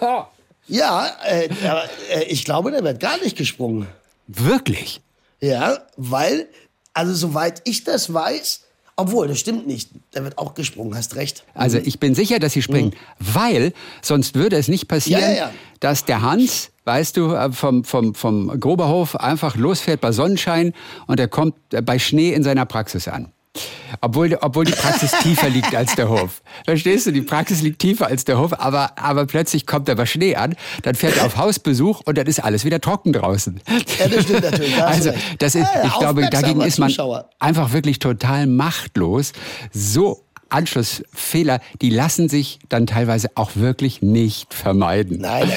Ja, 0.68 1.10
äh, 1.24 1.48
aber, 1.68 1.84
äh, 2.14 2.22
ich 2.28 2.44
glaube, 2.44 2.70
der 2.70 2.84
wird 2.84 3.00
gar 3.00 3.18
nicht 3.18 3.36
gesprungen. 3.36 3.88
Wirklich? 4.28 5.00
Ja, 5.40 5.78
weil, 5.96 6.46
also 6.94 7.12
soweit 7.12 7.60
ich 7.64 7.82
das 7.82 8.14
weiß, 8.14 8.62
obwohl, 9.02 9.28
das 9.28 9.38
stimmt 9.38 9.66
nicht, 9.66 9.90
der 10.14 10.24
wird 10.24 10.38
auch 10.38 10.54
gesprungen, 10.54 10.94
hast 10.96 11.16
recht. 11.16 11.44
Also 11.54 11.78
ich 11.78 12.00
bin 12.00 12.14
sicher, 12.14 12.38
dass 12.38 12.52
sie 12.52 12.62
springen, 12.62 12.92
weil 13.18 13.72
sonst 14.00 14.34
würde 14.34 14.56
es 14.56 14.68
nicht 14.68 14.88
passieren, 14.88 15.22
Mhm. 15.22 15.28
Ja, 15.28 15.32
ja, 15.34 15.46
ja. 15.46 15.50
dass 15.80 16.04
der 16.04 16.22
Hans, 16.22 16.70
weißt 16.84 17.16
du, 17.16 17.32
äh, 17.34 17.52
vom, 17.52 17.84
vom, 17.84 18.14
vom 18.14 18.58
Groberhof 18.58 19.16
einfach 19.16 19.56
losfährt 19.56 20.00
bei 20.00 20.12
Sonnenschein 20.12 20.72
und 21.06 21.20
er 21.20 21.28
kommt 21.28 21.54
äh, 21.72 21.82
bei 21.82 21.98
Schnee 21.98 22.32
in 22.32 22.42
seiner 22.42 22.66
Praxis 22.66 23.08
an. 23.08 23.32
Obwohl, 24.00 24.36
obwohl 24.40 24.64
die 24.64 24.72
Praxis 24.72 25.10
tiefer 25.22 25.50
liegt 25.50 25.74
als 25.74 25.94
der 25.94 26.08
Hof. 26.08 26.42
Verstehst 26.64 27.06
du? 27.06 27.12
Die 27.12 27.20
Praxis 27.20 27.60
liegt 27.60 27.78
tiefer 27.80 28.06
als 28.06 28.24
der 28.24 28.38
Hof, 28.38 28.52
aber, 28.58 28.98
aber 28.98 29.26
plötzlich 29.26 29.66
kommt 29.66 29.88
er 29.88 29.94
bei 29.94 30.06
Schnee 30.06 30.36
an, 30.36 30.56
dann 30.82 30.94
fährt 30.94 31.18
er 31.18 31.26
auf 31.26 31.36
Hausbesuch 31.36 32.00
und 32.04 32.16
dann 32.16 32.26
ist 32.26 32.42
alles 32.42 32.64
wieder 32.64 32.80
trocken 32.80 33.12
draußen. 33.12 33.60
Ja, 33.98 34.08
das 34.08 34.24
stimmt 34.24 34.42
natürlich, 34.42 34.76
da 34.76 34.86
Also, 34.86 35.12
das 35.38 35.54
ist, 35.54 35.62
Ja, 35.62 35.82
ja, 35.82 35.86
ich 35.86 35.98
glaube, 35.98 36.28
dagegen 36.30 36.62
ist 36.62 36.78
man 36.78 36.92
einfach 37.38 37.72
wirklich 37.72 37.98
total 37.98 38.46
machtlos. 38.46 39.32
So 39.72 40.21
Anschlussfehler, 40.52 41.60
die 41.80 41.90
lassen 41.90 42.28
sich 42.28 42.58
dann 42.68 42.86
teilweise 42.86 43.30
auch 43.34 43.56
wirklich 43.56 44.02
nicht 44.02 44.52
vermeiden. 44.52 45.18
Nein, 45.20 45.50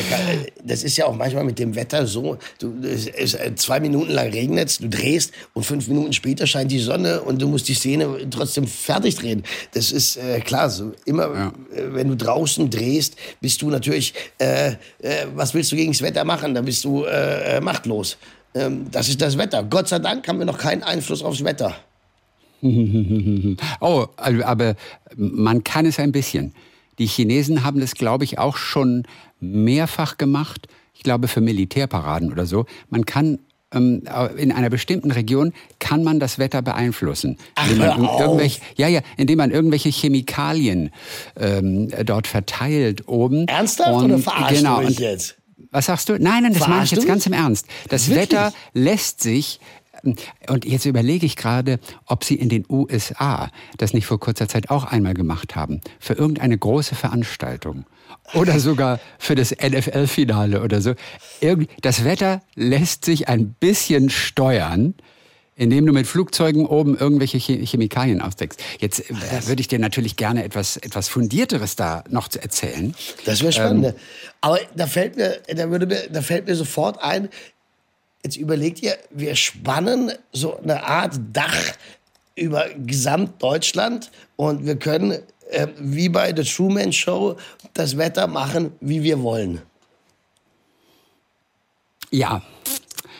das 0.63 0.83
ist 0.83 0.97
ja 0.97 1.05
auch 1.05 1.15
manchmal 1.15 1.43
mit 1.43 1.59
dem 1.59 1.75
Wetter 1.75 2.07
so. 2.07 2.37
Du, 2.59 2.73
es 2.83 3.37
zwei 3.55 3.79
Minuten 3.79 4.11
lang 4.11 4.29
regnet 4.29 4.81
du 4.81 4.89
drehst 4.89 5.31
und 5.53 5.63
fünf 5.63 5.87
Minuten 5.87 6.13
später 6.13 6.47
scheint 6.47 6.71
die 6.71 6.79
Sonne 6.79 7.21
und 7.21 7.41
du 7.41 7.47
musst 7.47 7.67
die 7.67 7.73
Szene 7.73 8.27
trotzdem 8.29 8.67
fertig 8.67 9.15
drehen. 9.15 9.43
Das 9.73 9.91
ist 9.91 10.17
äh, 10.17 10.39
klar 10.39 10.69
so. 10.69 10.93
Immer, 11.05 11.53
äh, 11.73 11.93
wenn 11.93 12.09
du 12.09 12.15
draußen 12.15 12.69
drehst, 12.69 13.15
bist 13.41 13.61
du 13.61 13.69
natürlich, 13.69 14.13
äh, 14.37 14.69
äh, 14.69 14.75
was 15.35 15.53
willst 15.53 15.71
du 15.71 15.75
gegen 15.75 15.91
das 15.91 16.01
Wetter 16.01 16.23
machen? 16.23 16.53
Dann 16.53 16.65
bist 16.65 16.83
du 16.83 17.03
äh, 17.03 17.57
äh, 17.57 17.61
machtlos. 17.61 18.17
Ähm, 18.53 18.87
das 18.91 19.09
ist 19.09 19.21
das 19.21 19.37
Wetter. 19.37 19.63
Gott 19.63 19.87
sei 19.87 19.99
Dank 19.99 20.27
haben 20.27 20.39
wir 20.39 20.45
noch 20.45 20.57
keinen 20.57 20.83
Einfluss 20.83 21.21
aufs 21.23 21.43
Wetter. 21.43 21.75
Oh, 23.79 24.07
also, 24.17 24.43
aber 24.43 24.75
man 25.15 25.63
kann 25.63 25.85
es 25.85 25.99
ein 25.99 26.11
bisschen. 26.11 26.53
Die 26.97 27.07
Chinesen 27.07 27.63
haben 27.63 27.79
das, 27.79 27.95
glaube 27.95 28.23
ich, 28.23 28.39
auch 28.39 28.57
schon 28.57 29.03
mehrfach 29.39 30.17
gemacht. 30.17 30.67
Ich 30.93 31.03
glaube, 31.03 31.27
für 31.27 31.41
Militärparaden 31.41 32.31
oder 32.31 32.45
so. 32.45 32.65
Man 32.89 33.05
kann 33.05 33.39
ähm, 33.73 34.03
in 34.37 34.51
einer 34.51 34.69
bestimmten 34.69 35.11
Region 35.11 35.53
kann 35.79 36.03
man 36.03 36.19
das 36.19 36.39
Wetter 36.39 36.61
beeinflussen, 36.61 37.37
indem 37.61 37.79
man 37.79 38.03
irgendwelche, 38.03 38.61
ja 38.77 38.87
ja, 38.87 39.01
indem 39.17 39.37
man 39.37 39.51
irgendwelche 39.51 39.89
Chemikalien 39.89 40.91
ähm, 41.37 41.89
dort 42.05 42.27
verteilt 42.27 43.07
oben. 43.07 43.47
Ernsthaft 43.47 43.91
Und- 43.91 44.05
oder 44.05 44.19
verarschst 44.19 44.57
genau, 44.57 44.79
und 44.79 44.99
jetzt? 44.99 45.35
Was 45.71 45.87
sagst 45.87 46.07
du? 46.07 46.13
Nein, 46.13 46.43
nein, 46.43 46.53
das 46.53 46.67
meine 46.69 46.85
ich 46.85 46.91
jetzt 46.91 47.05
ganz 47.05 47.25
im 47.25 47.33
Ernst. 47.33 47.67
Das 47.89 48.07
Wirklich? 48.07 48.31
Wetter 48.31 48.53
lässt 48.73 49.21
sich 49.21 49.59
und 50.49 50.65
jetzt 50.65 50.85
überlege 50.85 51.25
ich 51.25 51.35
gerade, 51.35 51.79
ob 52.05 52.23
Sie 52.23 52.35
in 52.35 52.49
den 52.49 52.65
USA 52.69 53.49
das 53.77 53.93
nicht 53.93 54.05
vor 54.05 54.19
kurzer 54.19 54.47
Zeit 54.47 54.69
auch 54.69 54.85
einmal 54.85 55.13
gemacht 55.13 55.55
haben. 55.55 55.81
Für 55.99 56.13
irgendeine 56.13 56.57
große 56.57 56.95
Veranstaltung. 56.95 57.85
Oder 58.33 58.59
sogar 58.59 58.99
für 59.17 59.35
das 59.35 59.51
NFL-Finale 59.51 60.61
oder 60.61 60.81
so. 60.81 60.93
Das 61.81 62.03
Wetter 62.03 62.41
lässt 62.55 63.05
sich 63.05 63.27
ein 63.27 63.53
bisschen 63.53 64.09
steuern 64.09 64.95
indem 65.55 65.85
du 65.85 65.93
mit 65.93 66.05
Flugzeugen 66.05 66.65
oben 66.65 66.97
irgendwelche 66.97 67.37
Chemikalien 67.37 68.21
ausdeckst. 68.21 68.61
Jetzt 68.79 69.09
äh, 69.09 69.13
würde 69.47 69.61
ich 69.61 69.67
dir 69.67 69.79
natürlich 69.79 70.17
gerne 70.17 70.43
etwas, 70.43 70.77
etwas 70.77 71.07
Fundierteres 71.07 71.75
da 71.75 72.03
noch 72.09 72.27
zu 72.27 72.41
erzählen. 72.41 72.93
Das 73.25 73.41
wäre 73.41 73.53
spannend. 73.53 73.85
Ähm, 73.85 73.93
Aber 74.41 74.59
da 74.75 74.87
fällt, 74.87 75.15
mir, 75.15 75.37
da, 75.47 75.69
würde 75.69 75.87
mir, 75.87 76.09
da 76.11 76.21
fällt 76.21 76.47
mir 76.47 76.55
sofort 76.55 77.01
ein, 77.01 77.29
jetzt 78.25 78.37
überlegt 78.37 78.81
ihr, 78.81 78.97
wir 79.11 79.35
spannen 79.35 80.11
so 80.33 80.57
eine 80.57 80.83
Art 80.83 81.13
Dach 81.31 81.73
über 82.35 82.65
Gesamtdeutschland 82.75 84.11
und 84.35 84.65
wir 84.65 84.77
können 84.77 85.19
äh, 85.51 85.67
wie 85.77 86.09
bei 86.09 86.33
The 86.35 86.43
Truman 86.43 86.91
Show 86.91 87.37
das 87.73 87.97
Wetter 87.97 88.25
machen, 88.25 88.71
wie 88.81 89.03
wir 89.03 89.21
wollen. 89.21 89.61
Ja, 92.09 92.41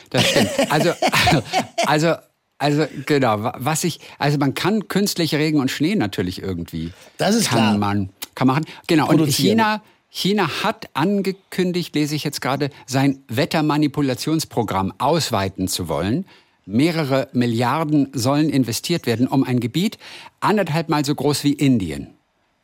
das 0.10 0.28
stimmt. 0.28 0.50
Also, 0.70 0.94
also, 1.86 2.16
also 2.58 2.88
genau, 3.06 3.52
was 3.58 3.84
ich, 3.84 4.00
also 4.18 4.40
man 4.40 4.56
kann 4.56 4.88
künstliche 4.88 5.38
Regen 5.38 5.60
und 5.60 5.70
Schnee 5.70 5.94
natürlich 5.94 6.42
irgendwie. 6.42 6.94
Das 7.18 7.36
ist 7.36 7.50
kann 7.50 7.60
klar. 7.60 7.78
man, 7.78 8.10
kann 8.34 8.48
machen. 8.48 8.66
Genau. 8.88 9.08
Und 9.08 9.24
China, 9.28 9.84
China 10.18 10.64
hat 10.64 10.88
angekündigt, 10.94 11.94
lese 11.94 12.16
ich 12.16 12.24
jetzt 12.24 12.40
gerade, 12.40 12.70
sein 12.86 13.20
Wettermanipulationsprogramm 13.28 14.94
ausweiten 14.98 15.68
zu 15.68 15.90
wollen. 15.90 16.26
Mehrere 16.66 17.28
Milliarden 17.34 18.08
sollen 18.14 18.50
investiert 18.50 19.08
werden, 19.08 19.28
um 19.28 19.44
ein 19.44 19.60
Gebiet 19.60 19.98
anderthalb 20.40 20.88
Mal 20.88 21.04
so 21.04 21.14
groß 21.14 21.44
wie 21.44 21.52
Indien 21.52 22.16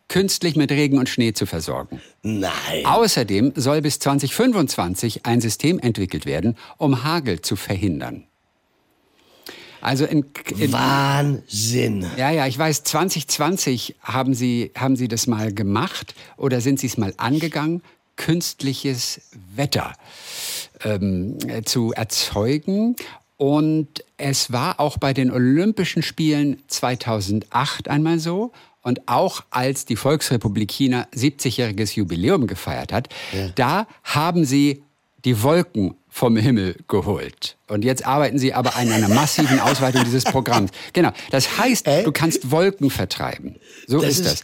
künstlich 0.07 0.57
mit 0.57 0.71
Regen 0.71 0.97
und 0.97 1.07
Schnee 1.07 1.31
zu 1.31 1.45
versorgen. 1.45 2.01
Nein. 2.21 2.51
Außerdem 2.85 3.53
soll 3.55 3.81
bis 3.81 3.97
2025 3.99 5.25
ein 5.25 5.39
System 5.39 5.79
entwickelt 5.79 6.25
werden, 6.25 6.57
um 6.77 7.05
Hagel 7.05 7.39
zu 7.39 7.55
verhindern. 7.55 8.25
Also 9.81 10.05
in, 10.05 10.25
in, 10.57 10.71
Wahnsinn. 10.71 12.05
Ja, 12.17 12.29
ja, 12.29 12.47
ich 12.47 12.57
weiß, 12.57 12.83
2020 12.83 13.95
haben 14.01 14.33
Sie, 14.33 14.71
haben 14.75 14.95
Sie 14.95 15.07
das 15.07 15.27
mal 15.27 15.53
gemacht 15.53 16.15
oder 16.37 16.61
sind 16.61 16.79
Sie 16.79 16.87
es 16.87 16.97
mal 16.97 17.13
angegangen, 17.17 17.81
künstliches 18.15 19.21
Wetter 19.55 19.93
ähm, 20.83 21.37
zu 21.65 21.91
erzeugen. 21.93 22.95
Und 23.37 24.03
es 24.17 24.51
war 24.51 24.79
auch 24.79 24.97
bei 24.97 25.13
den 25.13 25.31
Olympischen 25.31 26.03
Spielen 26.03 26.61
2008 26.67 27.87
einmal 27.89 28.19
so. 28.19 28.51
Und 28.83 29.07
auch 29.07 29.43
als 29.49 29.85
die 29.85 29.95
Volksrepublik 29.95 30.71
China 30.71 31.07
70-jähriges 31.15 31.95
Jubiläum 31.95 32.47
gefeiert 32.47 32.93
hat, 32.93 33.09
ja. 33.31 33.49
da 33.55 33.87
haben 34.03 34.45
sie 34.45 34.83
die 35.23 35.41
Wolken 35.43 35.95
vom 36.11 36.35
Himmel 36.35 36.75
geholt. 36.87 37.55
Und 37.67 37.85
jetzt 37.85 38.05
arbeiten 38.05 38.37
sie 38.37 38.53
aber 38.53 38.75
an 38.75 38.91
einer 38.91 39.07
massiven 39.07 39.59
Ausweitung 39.59 40.03
dieses 40.03 40.25
Programms. 40.25 40.71
Genau. 40.93 41.11
Das 41.31 41.57
heißt, 41.57 41.87
äh? 41.87 42.03
du 42.03 42.11
kannst 42.11 42.51
Wolken 42.51 42.91
vertreiben. 42.91 43.55
So 43.87 44.01
das 44.01 44.11
ist, 44.11 44.19
ist 44.19 44.25
das. 44.25 44.43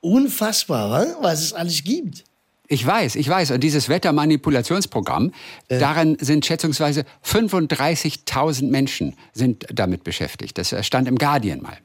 Unfassbar, 0.00 1.16
was 1.22 1.42
es 1.42 1.52
alles 1.52 1.82
gibt. 1.84 2.24
Ich 2.66 2.84
weiß, 2.84 3.14
ich 3.14 3.28
weiß. 3.28 3.52
Und 3.52 3.60
dieses 3.60 3.88
Wettermanipulationsprogramm, 3.88 5.32
äh. 5.68 5.78
daran 5.78 6.16
sind 6.20 6.44
schätzungsweise 6.44 7.04
35.000 7.24 8.68
Menschen 8.68 9.14
sind 9.32 9.66
damit 9.72 10.02
beschäftigt. 10.02 10.58
Das 10.58 10.74
stand 10.84 11.06
im 11.06 11.16
Guardian 11.16 11.62
mal. 11.62 11.78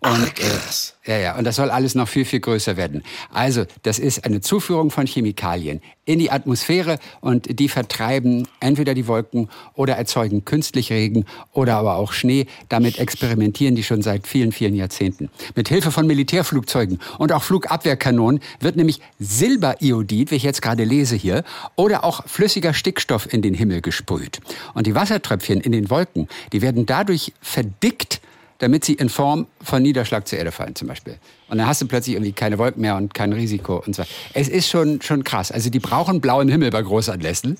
Und, 0.00 0.32
Ach. 0.36 1.02
Äh, 1.04 1.10
ja, 1.12 1.18
ja, 1.18 1.38
und 1.38 1.44
das 1.44 1.56
soll 1.56 1.70
alles 1.70 1.94
noch 1.96 2.06
viel, 2.06 2.24
viel 2.24 2.38
größer 2.38 2.76
werden. 2.76 3.02
Also, 3.32 3.64
das 3.82 3.98
ist 3.98 4.24
eine 4.24 4.40
Zuführung 4.40 4.90
von 4.90 5.06
Chemikalien 5.06 5.80
in 6.04 6.20
die 6.20 6.30
Atmosphäre 6.30 6.98
und 7.20 7.58
die 7.58 7.68
vertreiben 7.68 8.46
entweder 8.60 8.94
die 8.94 9.08
Wolken 9.08 9.48
oder 9.74 9.96
erzeugen 9.96 10.44
künstlich 10.44 10.92
Regen 10.92 11.26
oder 11.52 11.76
aber 11.76 11.96
auch 11.96 12.12
Schnee. 12.12 12.46
Damit 12.68 12.98
experimentieren 12.98 13.74
die 13.74 13.82
schon 13.82 14.02
seit 14.02 14.26
vielen, 14.26 14.52
vielen 14.52 14.74
Jahrzehnten. 14.74 15.30
Mit 15.56 15.68
Hilfe 15.68 15.90
von 15.90 16.06
Militärflugzeugen 16.06 17.00
und 17.18 17.32
auch 17.32 17.42
Flugabwehrkanonen 17.42 18.40
wird 18.60 18.76
nämlich 18.76 19.00
Silberiodid, 19.18 20.30
wie 20.30 20.36
ich 20.36 20.44
jetzt 20.44 20.62
gerade 20.62 20.84
lese 20.84 21.16
hier, 21.16 21.42
oder 21.74 22.04
auch 22.04 22.26
flüssiger 22.26 22.72
Stickstoff 22.72 23.32
in 23.32 23.42
den 23.42 23.54
Himmel 23.54 23.80
gesprüht. 23.80 24.40
Und 24.74 24.86
die 24.86 24.94
Wassertröpfchen 24.94 25.60
in 25.60 25.72
den 25.72 25.90
Wolken, 25.90 26.28
die 26.52 26.62
werden 26.62 26.86
dadurch 26.86 27.32
verdickt, 27.40 28.20
damit 28.58 28.84
sie 28.84 28.94
in 28.94 29.08
Form 29.08 29.46
von 29.62 29.82
Niederschlag 29.82 30.26
zur 30.26 30.38
Erde 30.38 30.52
fallen 30.52 30.74
zum 30.74 30.88
Beispiel. 30.88 31.18
Und 31.48 31.58
dann 31.58 31.66
hast 31.66 31.80
du 31.80 31.86
plötzlich 31.86 32.16
irgendwie 32.16 32.32
keine 32.32 32.58
Wolken 32.58 32.82
mehr 32.82 32.96
und 32.96 33.14
kein 33.14 33.32
Risiko 33.32 33.82
und 33.84 33.96
so. 33.96 34.02
Es 34.34 34.48
ist 34.48 34.68
schon, 34.68 35.00
schon 35.00 35.24
krass. 35.24 35.50
Also 35.50 35.70
die 35.70 35.78
brauchen 35.78 36.20
blauen 36.20 36.48
Himmel 36.48 36.70
bei 36.70 36.82
Großanlässen. 36.82 37.56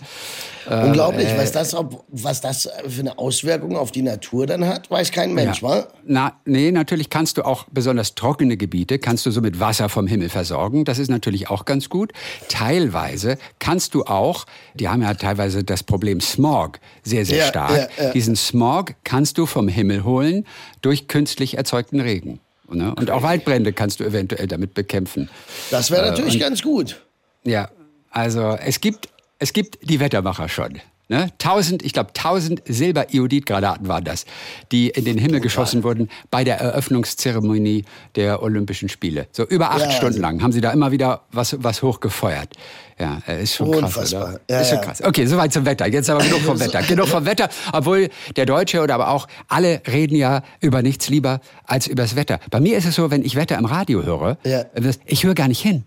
Unglaublich, 0.68 1.28
äh, 1.28 1.38
was, 1.38 1.52
das, 1.52 1.74
was 2.08 2.42
das 2.42 2.68
für 2.86 3.00
eine 3.00 3.18
Auswirkung 3.18 3.76
auf 3.76 3.90
die 3.90 4.02
Natur 4.02 4.46
dann 4.46 4.66
hat, 4.66 4.90
weiß 4.90 5.12
kein 5.12 5.32
Mensch, 5.32 5.62
ja. 5.62 5.68
wa? 5.68 5.88
Na, 6.04 6.34
nee, 6.44 6.70
natürlich 6.70 7.08
kannst 7.08 7.38
du 7.38 7.42
auch 7.46 7.64
besonders 7.70 8.14
trockene 8.14 8.58
Gebiete, 8.58 8.98
kannst 8.98 9.24
du 9.24 9.30
so 9.30 9.40
mit 9.40 9.60
Wasser 9.60 9.88
vom 9.88 10.06
Himmel 10.06 10.28
versorgen. 10.28 10.84
Das 10.84 10.98
ist 10.98 11.08
natürlich 11.08 11.48
auch 11.48 11.64
ganz 11.64 11.88
gut. 11.88 12.12
Teilweise 12.48 13.38
kannst 13.58 13.94
du 13.94 14.04
auch, 14.04 14.44
die 14.74 14.88
haben 14.88 15.00
ja 15.00 15.14
teilweise 15.14 15.64
das 15.64 15.82
Problem 15.82 16.20
Smog 16.20 16.80
sehr, 17.02 17.24
sehr 17.24 17.38
ja, 17.38 17.46
stark. 17.46 17.90
Ja, 17.98 18.10
Diesen 18.10 18.36
Smog 18.36 18.94
kannst 19.04 19.38
du 19.38 19.46
vom 19.46 19.68
Himmel 19.68 20.04
holen 20.04 20.44
durch 20.88 21.06
künstlich 21.06 21.58
erzeugten 21.58 22.00
Regen. 22.00 22.40
Ne? 22.70 22.94
Und 22.94 23.10
auch 23.10 23.22
Waldbrände 23.22 23.74
kannst 23.74 24.00
du 24.00 24.04
eventuell 24.04 24.46
damit 24.46 24.72
bekämpfen. 24.72 25.28
Das 25.70 25.90
wäre 25.90 26.08
natürlich 26.08 26.36
äh, 26.36 26.38
ganz 26.38 26.62
gut. 26.62 26.98
Ja, 27.44 27.68
also 28.08 28.56
es 28.58 28.80
gibt, 28.80 29.10
es 29.38 29.52
gibt 29.52 29.78
die 29.82 30.00
Wettermacher 30.00 30.48
schon. 30.48 30.80
Ne? 31.10 31.30
1000, 31.42 31.82
ich 31.82 31.94
glaube 31.94 32.10
1000 32.10 32.62
Silberiodidgranaten 32.66 33.88
waren 33.88 34.04
das, 34.04 34.26
die 34.70 34.88
in 34.90 35.06
den 35.06 35.16
Himmel 35.16 35.40
geschossen 35.40 35.82
wurden 35.82 36.10
bei 36.30 36.44
der 36.44 36.60
Eröffnungszeremonie 36.60 37.86
der 38.14 38.42
Olympischen 38.42 38.90
Spiele. 38.90 39.26
So 39.32 39.44
über 39.44 39.70
acht 39.70 39.80
ja, 39.80 39.90
Stunden 39.90 40.16
also 40.16 40.20
lang 40.20 40.42
haben 40.42 40.52
sie 40.52 40.60
da 40.60 40.70
immer 40.70 40.92
wieder 40.92 41.22
was, 41.32 41.56
was 41.62 41.82
hochgefeuert. 41.82 42.50
Ja, 42.98 43.22
ist 43.32 43.54
schon 43.54 43.68
Unfassbar. 43.68 44.02
krass, 44.02 44.14
oder? 44.14 44.40
Ja, 44.50 44.60
ist 44.60 44.68
schon 44.68 44.80
krass. 44.82 45.02
Okay, 45.02 45.24
soweit 45.24 45.52
zum 45.52 45.64
Wetter. 45.64 45.86
Jetzt 45.86 46.10
aber 46.10 46.22
genug 46.22 46.40
vom 46.40 46.60
Wetter. 46.60 46.82
Genug 46.82 47.08
vom 47.08 47.24
Wetter, 47.24 47.48
obwohl 47.72 48.10
der 48.36 48.44
Deutsche 48.44 48.82
oder 48.82 48.94
aber 48.94 49.08
auch 49.08 49.28
alle 49.46 49.80
reden 49.86 50.16
ja 50.16 50.42
über 50.60 50.82
nichts 50.82 51.08
lieber 51.08 51.40
als 51.64 51.86
übers 51.86 52.16
Wetter. 52.16 52.38
Bei 52.50 52.60
mir 52.60 52.76
ist 52.76 52.86
es 52.86 52.96
so, 52.96 53.10
wenn 53.10 53.24
ich 53.24 53.34
Wetter 53.34 53.56
im 53.56 53.64
Radio 53.64 54.02
höre, 54.02 54.36
ja. 54.44 54.64
ich 55.06 55.24
höre 55.24 55.34
gar 55.34 55.48
nicht 55.48 55.62
hin. 55.62 55.84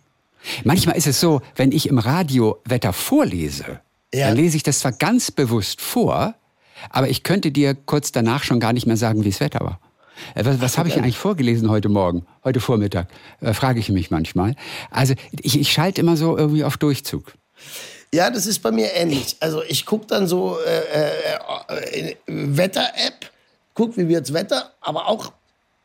Manchmal 0.64 0.96
ist 0.96 1.06
es 1.06 1.20
so, 1.20 1.42
wenn 1.56 1.72
ich 1.72 1.88
im 1.88 2.00
Radio 2.00 2.60
Wetter 2.66 2.94
vorlese, 2.94 3.82
ja. 4.14 4.28
Dann 4.28 4.38
lese 4.38 4.58
ich 4.58 4.64
das 4.64 4.80
zwar 4.80 4.92
ganz 4.92 5.32
bewusst 5.32 5.82
vor, 5.82 6.36
aber 6.90 7.10
ich 7.10 7.24
könnte 7.24 7.52
dir 7.52 7.76
kurz 7.76 8.12
danach 8.12 8.44
schon 8.44 8.60
gar 8.60 8.74
nicht 8.74 8.86
mehr 8.86 8.98
sagen, 8.98 9.24
wie 9.24 9.30
das 9.30 9.40
Wetter 9.40 9.62
war. 9.62 9.80
Äh, 10.36 10.46
was, 10.46 10.62
was 10.62 10.78
habe 10.78 10.90
ich 10.90 10.98
eigentlich 10.98 11.18
vorgelesen 11.18 11.70
heute 11.70 11.90
Morgen, 11.90 12.26
heute 12.44 12.60
Vormittag? 12.60 13.08
Äh, 13.40 13.54
frage 13.54 13.80
ich 13.80 13.90
mich 13.90 14.12
manchmal. 14.12 14.56
Also 14.90 15.14
ich, 15.32 15.60
ich 15.60 15.72
schalte 15.72 16.02
immer 16.02 16.18
so 16.18 16.38
irgendwie 16.38 16.64
auf 16.64 16.78
Durchzug. 16.78 17.34
Ja, 18.14 18.30
das 18.30 18.46
ist 18.46 18.60
bei 18.60 18.72
mir 18.72 18.94
ähnlich. 18.94 19.38
Also 19.40 19.64
ich 19.64 19.86
gucke 19.86 20.08
dann 20.08 20.28
so 20.28 20.58
äh, 20.60 22.10
äh, 22.10 22.16
Wetter-App, 22.28 23.32
gucke, 23.74 23.98
wie 23.98 24.10
wird's 24.10 24.34
Wetter, 24.34 24.74
aber 24.82 25.08
auch 25.08 25.32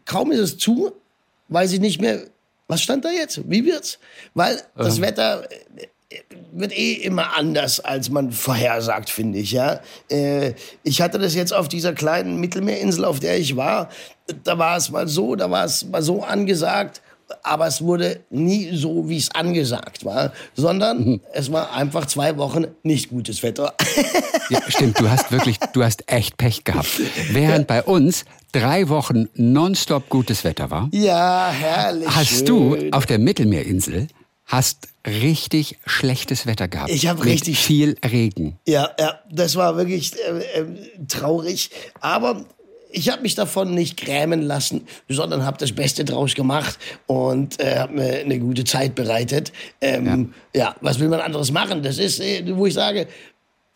kaum 0.04 0.33
ist 0.33 0.40
es 0.40 0.59
zu, 0.59 0.92
weiß 1.49 1.73
ich 1.73 1.80
nicht 1.80 2.00
mehr, 2.00 2.25
was 2.66 2.83
stand 2.83 3.04
da 3.04 3.11
jetzt? 3.11 3.49
Wie 3.49 3.64
wird's? 3.64 3.99
Weil 4.35 4.61
das 4.76 4.97
ähm. 4.97 5.04
Wetter 5.04 5.49
wird 6.52 6.76
eh 6.76 6.92
immer 6.92 7.36
anders, 7.36 7.80
als 7.80 8.10
man 8.10 8.30
vorhersagt, 8.32 9.10
finde 9.10 9.38
ich. 9.38 9.52
Ja, 9.52 9.80
äh, 10.08 10.52
ich 10.82 11.00
hatte 11.00 11.18
das 11.18 11.34
jetzt 11.34 11.52
auf 11.52 11.68
dieser 11.68 11.92
kleinen 11.92 12.38
Mittelmeerinsel, 12.40 13.04
auf 13.04 13.20
der 13.20 13.38
ich 13.38 13.56
war. 13.56 13.88
Da 14.44 14.58
war 14.58 14.76
es 14.76 14.90
mal 14.90 15.08
so, 15.08 15.34
da 15.34 15.50
war 15.50 15.64
es 15.64 15.84
mal 15.84 16.02
so 16.02 16.22
angesagt, 16.22 17.02
aber 17.42 17.66
es 17.66 17.82
wurde 17.82 18.20
nie 18.30 18.76
so, 18.76 19.08
wie 19.08 19.16
es 19.16 19.34
angesagt 19.34 20.04
war, 20.04 20.32
sondern 20.54 21.04
mhm. 21.04 21.20
es 21.32 21.50
war 21.50 21.72
einfach 21.72 22.06
zwei 22.06 22.36
Wochen 22.36 22.66
nicht 22.82 23.10
gutes 23.10 23.42
Wetter. 23.42 23.75
ja, 24.50 24.60
stimmt. 24.68 25.00
Du 25.00 25.10
hast 25.10 25.32
wirklich, 25.32 25.58
du 25.72 25.82
hast 25.82 26.04
echt 26.10 26.36
Pech 26.36 26.64
gehabt. 26.64 27.00
Während 27.30 27.66
bei 27.66 27.82
uns 27.82 28.25
drei 28.52 28.88
Wochen 28.88 29.28
nonstop 29.34 30.08
gutes 30.08 30.44
Wetter 30.44 30.70
war. 30.70 30.88
Ja, 30.92 31.50
herrlich. 31.50 32.08
Hast 32.08 32.46
schön. 32.46 32.46
du 32.46 32.90
auf 32.92 33.06
der 33.06 33.18
Mittelmeerinsel 33.18 34.06
hast 34.47 34.88
richtig 35.07 35.79
schlechtes 35.87 36.47
Wetter 36.47 36.69
gehabt. 36.69 36.91
Ich 36.91 37.07
habe 37.07 37.25
richtig 37.25 37.59
viel 37.59 37.97
Regen. 38.05 38.59
Ja, 38.67 38.91
ja, 38.99 39.21
das 39.31 39.57
war 39.57 39.76
wirklich 39.76 40.12
äh, 40.15 40.61
äh, 40.61 40.67
traurig. 41.09 41.71
Aber 42.00 42.45
ich 42.91 43.11
habe 43.11 43.23
mich 43.23 43.35
davon 43.35 43.75
nicht 43.75 43.97
grämen 43.97 44.43
lassen, 44.43 44.87
sondern 45.09 45.45
habe 45.45 45.59
das 45.59 45.73
Beste 45.73 46.05
draus 46.05 46.35
gemacht 46.35 46.79
und 47.07 47.61
äh, 47.61 47.76
habe 47.76 47.95
mir 47.95 48.19
eine 48.21 48.38
gute 48.38 48.65
Zeit 48.65 48.95
bereitet. 48.95 49.53
Ähm, 49.81 50.33
ja. 50.55 50.61
ja. 50.61 50.76
was 50.81 51.00
will 51.00 51.09
man 51.09 51.21
anderes 51.21 51.50
machen? 51.50 51.83
Das 51.83 51.99
ist, 51.99 52.21
äh, 52.21 52.43
wo 52.57 52.67
ich 52.67 52.75
sage, 52.75 53.09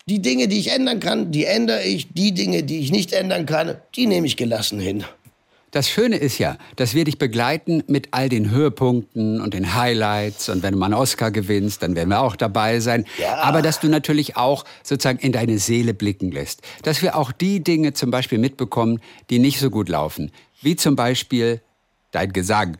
Die 0.07 0.21
Dinge, 0.21 0.47
die 0.47 0.59
ich 0.59 0.71
ändern 0.71 0.99
kann, 0.99 1.31
die 1.31 1.45
ändere 1.45 1.83
ich. 1.83 2.11
Die 2.13 2.33
Dinge, 2.33 2.63
die 2.63 2.79
ich 2.79 2.91
nicht 2.91 3.13
ändern 3.13 3.45
kann, 3.45 3.75
die 3.95 4.07
nehme 4.07 4.25
ich 4.25 4.35
gelassen 4.35 4.79
hin. 4.79 5.03
Das 5.71 5.89
Schöne 5.89 6.17
ist 6.17 6.37
ja, 6.37 6.57
dass 6.75 6.93
wir 6.95 7.05
dich 7.05 7.17
begleiten 7.17 7.81
mit 7.87 8.09
all 8.11 8.27
den 8.27 8.51
Höhepunkten 8.51 9.39
und 9.39 9.53
den 9.53 9.73
Highlights. 9.73 10.49
Und 10.49 10.63
wenn 10.63 10.73
du 10.73 10.79
mal 10.79 10.87
einen 10.87 10.95
Oscar 10.95 11.31
gewinnst, 11.31 11.81
dann 11.81 11.95
werden 11.95 12.09
wir 12.09 12.19
auch 12.19 12.35
dabei 12.35 12.81
sein. 12.81 13.05
Ja. 13.17 13.37
Aber 13.37 13.61
dass 13.61 13.79
du 13.79 13.87
natürlich 13.87 14.35
auch 14.35 14.65
sozusagen 14.83 15.19
in 15.19 15.31
deine 15.31 15.59
Seele 15.59 15.93
blicken 15.93 16.29
lässt. 16.31 16.61
Dass 16.83 17.01
wir 17.01 17.15
auch 17.15 17.31
die 17.31 17.63
Dinge 17.63 17.93
zum 17.93 18.11
Beispiel 18.11 18.37
mitbekommen, 18.37 18.99
die 19.29 19.39
nicht 19.39 19.59
so 19.59 19.69
gut 19.69 19.87
laufen. 19.87 20.33
Wie 20.61 20.75
zum 20.75 20.97
Beispiel 20.97 21.61
dein 22.11 22.33
Gesang 22.33 22.77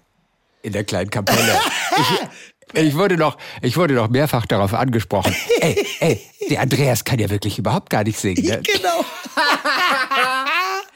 in 0.62 0.74
der 0.74 0.84
kleinen 0.84 1.10
Kapelle. 1.10 1.60
Ich, 2.74 2.84
ich 2.88 2.96
wurde 2.96 3.18
noch, 3.18 3.38
ich 3.62 3.76
wurde 3.76 3.96
noch 3.96 4.08
mehrfach 4.08 4.46
darauf 4.46 4.74
angesprochen. 4.74 5.36
Ey, 5.60 5.86
ey, 6.00 6.22
der 6.50 6.62
Andreas 6.62 7.04
kann 7.04 7.20
ja 7.20 7.30
wirklich 7.30 7.60
überhaupt 7.60 7.90
gar 7.90 8.06
nicht 8.06 8.18
singen. 8.18 8.46
Ne? 8.46 8.62
Genau. 8.64 9.06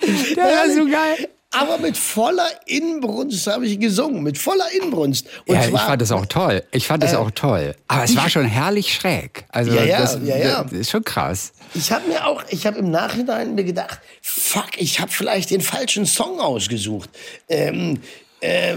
Der 0.35 0.43
war 0.43 0.69
so 0.69 0.85
geil. 0.89 1.29
Aber 1.59 1.77
mit 1.77 1.97
voller 1.97 2.47
Inbrunst 2.65 3.47
habe 3.47 3.65
ich 3.67 3.79
gesungen, 3.79 4.23
mit 4.23 4.37
voller 4.37 4.65
Inbrunst. 4.81 5.27
Und 5.45 5.55
ja, 5.55 5.61
ich 5.63 5.69
zwar- 5.69 5.87
fand 5.87 6.01
das 6.01 6.11
auch 6.11 6.25
toll. 6.25 6.63
Ich 6.71 6.87
fand 6.87 7.03
das 7.03 7.13
Äh, 7.13 7.17
auch 7.17 7.31
toll. 7.31 7.75
Aber 7.87 8.03
es 8.03 8.15
war 8.15 8.29
schon 8.29 8.45
herrlich 8.45 8.93
schräg. 8.93 9.45
Also 9.49 9.71
Ja, 9.71 9.83
ja, 9.83 9.99
das, 9.99 10.19
ja, 10.23 10.37
ja. 10.37 10.63
das 10.63 10.73
ist 10.73 10.91
schon 10.91 11.03
krass. 11.03 11.53
Ich 11.73 11.91
habe 11.91 12.07
mir 12.07 12.25
auch, 12.25 12.43
ich 12.49 12.65
habe 12.65 12.77
im 12.79 12.89
Nachhinein 12.91 13.55
mir 13.55 13.63
gedacht, 13.63 13.99
fuck, 14.21 14.77
ich 14.77 14.99
habe 14.99 15.11
vielleicht 15.11 15.51
den 15.51 15.61
falschen 15.61 16.05
Song 16.05 16.39
ausgesucht. 16.39 17.09
Ähm, 17.49 17.99
äh, 18.41 18.75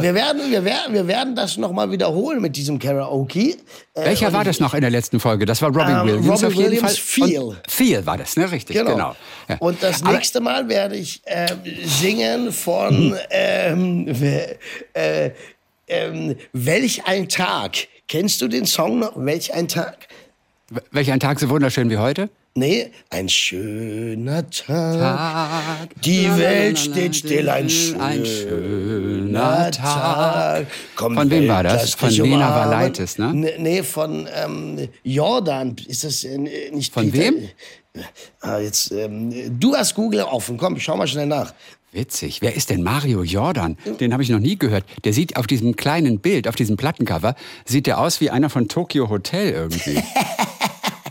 wir 0.00 0.14
werden, 0.14 0.50
wir 0.50 0.64
werden, 0.64 0.94
wir 0.94 1.06
werden 1.06 1.34
das 1.36 1.56
noch 1.56 1.72
mal 1.72 1.90
wiederholen 1.90 2.40
mit 2.40 2.56
diesem 2.56 2.78
Karaoke. 2.78 3.50
Äh, 3.50 3.56
Welcher 3.94 4.32
war 4.32 4.44
das 4.44 4.60
noch 4.60 4.74
in 4.74 4.80
der 4.80 4.90
letzten 4.90 5.20
Folge? 5.20 5.44
Das 5.44 5.60
war 5.60 5.68
Robin 5.68 5.88
Ähm, 5.88 6.06
Williams 6.06 6.28
Robin 6.28 6.46
auf 6.46 6.54
jeden 6.54 6.70
Williams, 6.70 6.98
Fall. 6.98 7.26
Feel. 7.28 7.38
Und 7.42 7.58
Feel 7.68 8.06
war 8.06 8.16
das, 8.18 8.36
ne? 8.36 8.50
Richtig, 8.50 8.76
genau. 8.76 8.92
Genau. 8.92 9.16
Ja. 9.48 9.56
Und 9.58 9.82
das 9.82 10.02
Aber- 10.02 10.12
nächste 10.12 10.40
Mal 10.40 10.68
werde 10.68 10.96
ich 10.96 11.20
ähm, 11.26 11.58
singen 11.84 12.52
von 12.52 13.16
ähm, 13.30 14.06
w- 14.08 14.56
äh, 14.94 15.30
ähm, 15.88 16.36
Welch 16.52 17.04
ein 17.06 17.28
Tag. 17.28 17.72
Kennst 18.08 18.40
du 18.40 18.48
den 18.48 18.66
Song 18.66 18.98
noch? 19.00 19.12
Welch 19.16 19.52
ein 19.52 19.68
Tag? 19.68 20.06
Welch 20.90 21.10
ein 21.12 21.20
Tag 21.20 21.38
so 21.40 21.48
wunderschön 21.50 21.90
wie 21.90 21.98
heute? 21.98 22.30
Nee, 22.54 22.90
ein 23.08 23.30
schöner 23.30 24.48
Tag. 24.50 24.98
Tag. 24.98 26.02
Die 26.04 26.26
La, 26.26 26.36
Welt 26.36 26.78
la, 26.78 26.84
la, 26.84 26.92
steht 26.92 27.16
still, 27.16 27.48
ein 27.48 27.70
ein 27.98 28.26
schöner 28.26 29.70
Tag. 29.70 30.66
Komm, 30.94 31.14
Von 31.14 31.30
wem 31.30 31.48
war 31.48 31.62
das? 31.62 31.94
Von 31.94 32.10
Lena 32.10 32.34
umarmen. 32.34 32.70
Valaitis, 32.70 33.16
ne? 33.16 33.32
Nee, 33.32 33.54
nee 33.58 33.82
von 33.82 34.28
ähm, 34.34 34.88
Jordan. 35.02 35.76
Ist 35.86 36.04
das 36.04 36.24
äh, 36.24 36.36
nicht 36.36 36.92
Von 36.92 37.10
Peter? 37.10 37.32
wem? 37.32 37.48
Ah, 38.40 38.58
jetzt, 38.58 38.92
ähm, 38.92 39.58
du 39.58 39.74
hast 39.74 39.94
Google 39.94 40.22
offen. 40.22 40.58
Komm, 40.58 40.78
schau 40.78 40.96
mal 40.98 41.06
schnell 41.06 41.26
nach. 41.26 41.54
Witzig. 41.92 42.42
Wer 42.42 42.54
ist 42.54 42.68
denn 42.70 42.82
Mario 42.82 43.22
Jordan? 43.22 43.76
Den 44.00 44.12
habe 44.12 44.22
ich 44.22 44.30
noch 44.30 44.40
nie 44.40 44.58
gehört. 44.58 44.84
Der 45.04 45.12
sieht 45.12 45.36
auf 45.36 45.46
diesem 45.46 45.76
kleinen 45.76 46.20
Bild, 46.20 46.48
auf 46.48 46.54
diesem 46.56 46.76
Plattencover, 46.76 47.34
sieht 47.66 47.86
der 47.86 47.98
aus 47.98 48.20
wie 48.20 48.30
einer 48.30 48.50
von 48.50 48.68
Tokyo 48.68 49.08
Hotel 49.08 49.52
irgendwie. 49.52 50.02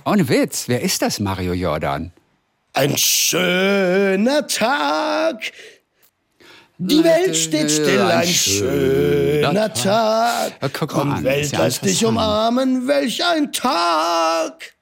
Ohne 0.05 0.27
Witz. 0.29 0.67
Wer 0.67 0.81
ist 0.81 1.01
das, 1.01 1.20
Mario 1.20 1.53
Jordan? 1.53 2.12
Ein 2.74 2.98
schöner 2.98 4.48
Tag. 4.48 5.51
Die 6.77 7.03
Welt 7.03 7.36
steht 7.38 7.70
still, 7.70 8.01
ein 8.01 8.27
schöner 8.27 9.72
Tag. 9.72 10.53
Ja, 10.62 10.70
guck 10.70 10.93
mal 10.93 11.00
Komm, 11.00 11.12
an, 11.13 11.24
Welt, 11.24 11.51
ja 11.51 11.60
lass 11.60 11.79
dich 11.79 12.03
umarmen, 12.03 12.88
welch 12.88 13.24
ein 13.24 13.51
Tag. 13.51 14.74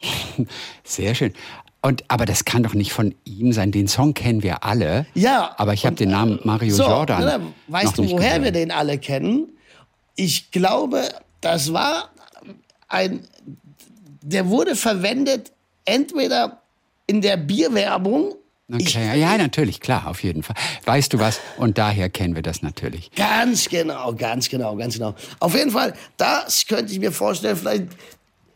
Sehr 0.84 1.14
schön. 1.14 1.32
Und, 1.80 2.02
aber 2.08 2.24
das 2.24 2.44
kann 2.44 2.62
doch 2.62 2.74
nicht 2.74 2.92
von 2.92 3.14
ihm 3.24 3.52
sein. 3.52 3.70
Den 3.70 3.86
Song 3.86 4.14
kennen 4.14 4.42
wir 4.42 4.64
alle. 4.64 5.06
Ja. 5.14 5.54
Aber 5.58 5.74
ich 5.74 5.84
habe 5.86 5.94
äh, 5.94 5.98
den 5.98 6.10
Namen 6.10 6.40
Mario 6.42 6.74
so, 6.74 6.82
Jordan. 6.82 7.20
na, 7.24 7.40
Weißt 7.68 7.98
du, 7.98 8.10
woher 8.10 8.38
gehört. 8.38 8.44
wir 8.44 8.52
den 8.52 8.70
alle 8.70 8.98
kennen? 8.98 9.48
Ich 10.16 10.50
glaube, 10.50 11.02
das 11.40 11.72
war 11.72 12.10
ein. 12.88 13.20
Der 14.26 14.48
wurde 14.48 14.74
verwendet 14.74 15.52
entweder 15.84 16.62
in 17.06 17.20
der 17.20 17.36
Bierwerbung. 17.36 18.34
Ich, 18.78 18.96
Okay, 18.96 19.20
ja, 19.20 19.36
natürlich, 19.36 19.78
klar, 19.80 20.06
auf 20.06 20.22
jeden 20.22 20.42
Fall. 20.42 20.56
Weißt 20.86 21.12
du 21.12 21.18
was? 21.18 21.38
Und 21.58 21.76
daher 21.76 22.08
kennen 22.08 22.34
wir 22.34 22.40
das 22.40 22.62
natürlich. 22.62 23.10
Ganz 23.12 23.68
genau, 23.68 24.14
ganz 24.14 24.48
genau, 24.48 24.74
ganz 24.76 24.94
genau. 24.94 25.14
Auf 25.40 25.54
jeden 25.54 25.70
Fall, 25.70 25.92
das 26.16 26.64
könnte 26.66 26.90
ich 26.90 26.98
mir 26.98 27.12
vorstellen, 27.12 27.56
vielleicht 27.58 27.84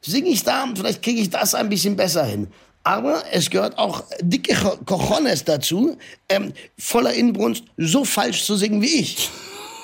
singe 0.00 0.31
ich 0.31 0.42
da, 0.42 0.66
vielleicht 0.74 1.02
kriege 1.02 1.20
ich 1.20 1.28
das 1.28 1.54
ein 1.54 1.68
bisschen 1.68 1.94
besser 1.96 2.24
hin. 2.24 2.48
Aber 2.85 3.22
es 3.33 3.50
gehört 3.50 3.76
auch 3.76 4.02
dicke 4.22 4.54
Co- 4.54 4.78
Cojones 4.87 5.44
dazu, 5.44 5.98
ähm, 6.31 6.54
voller 6.78 7.12
Inbrunst 7.12 7.64
so 7.76 8.07
falsch 8.07 8.44
zu 8.44 8.57
singen 8.57 8.81
wie 8.81 9.00
ich. 9.00 9.28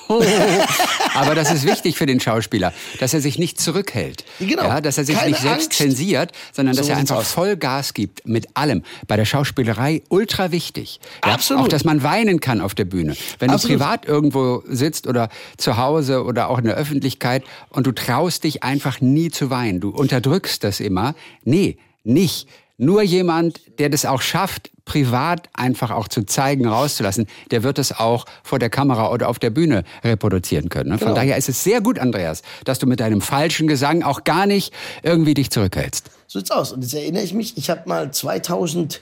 Aber 1.14 1.34
das 1.34 1.50
ist 1.52 1.66
wichtig 1.66 1.96
für 1.96 2.06
den 2.06 2.20
Schauspieler, 2.20 2.72
dass 3.00 3.14
er 3.14 3.20
sich 3.20 3.38
nicht 3.38 3.60
zurückhält. 3.60 4.24
Genau. 4.38 4.64
Ja, 4.64 4.80
dass 4.80 4.98
er 4.98 5.04
sich 5.04 5.16
Keine 5.16 5.30
nicht 5.30 5.40
selbst 5.40 5.66
Angst. 5.66 5.72
zensiert, 5.78 6.32
sondern 6.52 6.76
dass 6.76 6.86
So 6.86 6.92
er 6.92 6.98
sieht's 6.98 7.10
einfach 7.10 7.22
aus. 7.22 7.32
voll 7.32 7.56
Gas 7.56 7.94
gibt 7.94 8.26
mit 8.26 8.48
allem. 8.56 8.82
Bei 9.06 9.16
der 9.16 9.24
Schauspielerei 9.24 10.02
ultra 10.08 10.50
wichtig. 10.50 11.00
Ja, 11.24 11.32
Absolut. 11.32 11.64
Auch, 11.64 11.68
dass 11.68 11.84
man 11.84 12.02
weinen 12.02 12.40
kann 12.40 12.60
auf 12.60 12.74
der 12.74 12.84
Bühne. 12.84 13.16
Wenn 13.38 13.50
Absolut. 13.50 13.74
du 13.74 13.78
privat 13.78 14.06
irgendwo 14.06 14.62
sitzt 14.66 15.06
oder 15.06 15.28
zu 15.56 15.76
Hause 15.76 16.24
oder 16.24 16.48
auch 16.50 16.58
in 16.58 16.64
der 16.64 16.74
Öffentlichkeit 16.74 17.44
und 17.70 17.86
du 17.86 17.92
traust 17.92 18.44
dich 18.44 18.62
einfach 18.62 19.00
nie 19.00 19.30
zu 19.30 19.50
weinen, 19.50 19.80
du 19.80 19.90
unterdrückst 19.90 20.64
das 20.64 20.80
immer. 20.80 21.14
Nee, 21.44 21.78
nicht. 22.02 22.48
Nur 22.76 23.02
jemand, 23.02 23.60
der 23.78 23.88
das 23.88 24.04
auch 24.04 24.20
schafft, 24.20 24.70
privat 24.84 25.48
einfach 25.54 25.90
auch 25.92 26.08
zu 26.08 26.24
zeigen, 26.26 26.66
rauszulassen, 26.66 27.26
der 27.52 27.62
wird 27.62 27.78
es 27.78 27.92
auch 27.92 28.26
vor 28.42 28.58
der 28.58 28.68
Kamera 28.68 29.10
oder 29.12 29.28
auf 29.28 29.38
der 29.38 29.50
Bühne 29.50 29.84
reproduzieren 30.02 30.68
können. 30.68 30.90
ne? 30.90 30.98
Von 30.98 31.08
Genau. 31.08 31.20
daher 31.20 31.36
ist 31.36 31.48
es 31.48 31.62
sehr 31.62 31.80
gut, 31.80 31.98
Andreas, 32.00 32.42
dass 32.64 32.80
du 32.80 32.86
mit 32.86 32.98
deinem 33.00 33.20
falschen 33.20 33.68
Gesang 33.68 34.02
auch 34.02 34.24
gar 34.24 34.46
nicht 34.46 34.74
irgendwie 35.02 35.34
dich 35.34 35.50
zurückhältst. 35.50 36.10
So 36.26 36.40
sieht's 36.40 36.50
aus. 36.50 36.72
Und 36.72 36.82
jetzt 36.82 36.94
erinnere 36.94 37.22
ich 37.22 37.32
mich, 37.32 37.56
ich 37.56 37.70
habe 37.70 37.88
mal 37.88 38.10
2002 38.12 39.00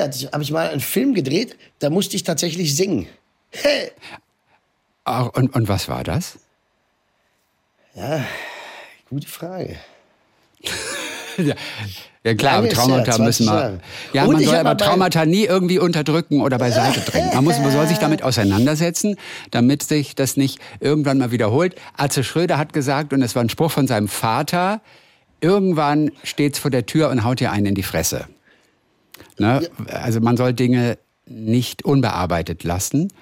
hatte 0.00 0.16
ich- 0.16 0.32
habe 0.32 0.42
ich 0.44 0.50
mal 0.52 0.68
einen 0.68 0.80
Film 0.80 1.12
gedreht, 1.12 1.56
da 1.80 1.90
musste 1.90 2.14
ich 2.16 2.22
tatsächlich 2.22 2.74
singen. 2.76 3.08
Hey. 3.50 3.90
Und, 5.34 5.54
und 5.54 5.68
was 5.68 5.88
war 5.88 6.04
das? 6.04 6.38
Gute 9.10 9.26
Frage. 9.28 9.76
Ja, 11.46 11.54
ja 12.24 12.34
klar, 12.34 12.64
ist 12.64 12.74
Traumata 12.74 13.16
her, 13.16 13.24
müssen 13.24 13.46
20 13.46 13.72
wir. 13.72 13.80
Ja, 14.12 14.24
Und 14.24 14.34
man 14.34 14.44
soll 14.44 14.56
aber 14.56 14.76
Traumata 14.76 15.26
nie 15.26 15.44
irgendwie 15.44 15.78
unterdrücken 15.78 16.40
oder 16.40 16.58
beiseite 16.58 17.00
drängen. 17.00 17.34
Man, 17.34 17.44
muss, 17.44 17.58
man 17.58 17.72
soll 17.72 17.86
sich 17.88 17.98
damit 17.98 18.22
auseinandersetzen, 18.22 19.16
damit 19.50 19.82
sich 19.82 20.14
das 20.14 20.36
nicht 20.36 20.60
irgendwann 20.80 21.18
mal 21.18 21.32
wiederholt. 21.32 21.74
Atze 21.96 22.22
Schröder 22.22 22.58
hat 22.58 22.72
gesagt, 22.72 23.12
und 23.12 23.22
es 23.22 23.34
war 23.34 23.42
ein 23.42 23.48
Spruch 23.48 23.72
von 23.72 23.86
seinem 23.86 24.08
Vater, 24.08 24.80
irgendwann 25.40 26.12
steht's 26.22 26.58
vor 26.58 26.70
der 26.70 26.86
Tür 26.86 27.10
und 27.10 27.24
haut 27.24 27.40
dir 27.40 27.50
einen 27.50 27.66
in 27.66 27.74
die 27.74 27.82
Fresse. 27.82 28.26
Ne? 29.38 29.68
Also 29.88 30.20
man 30.20 30.36
soll 30.36 30.52
Dinge 30.52 30.98
nicht 31.26 31.84
unbearbeitet 31.84 32.64
lassen. 32.64 33.12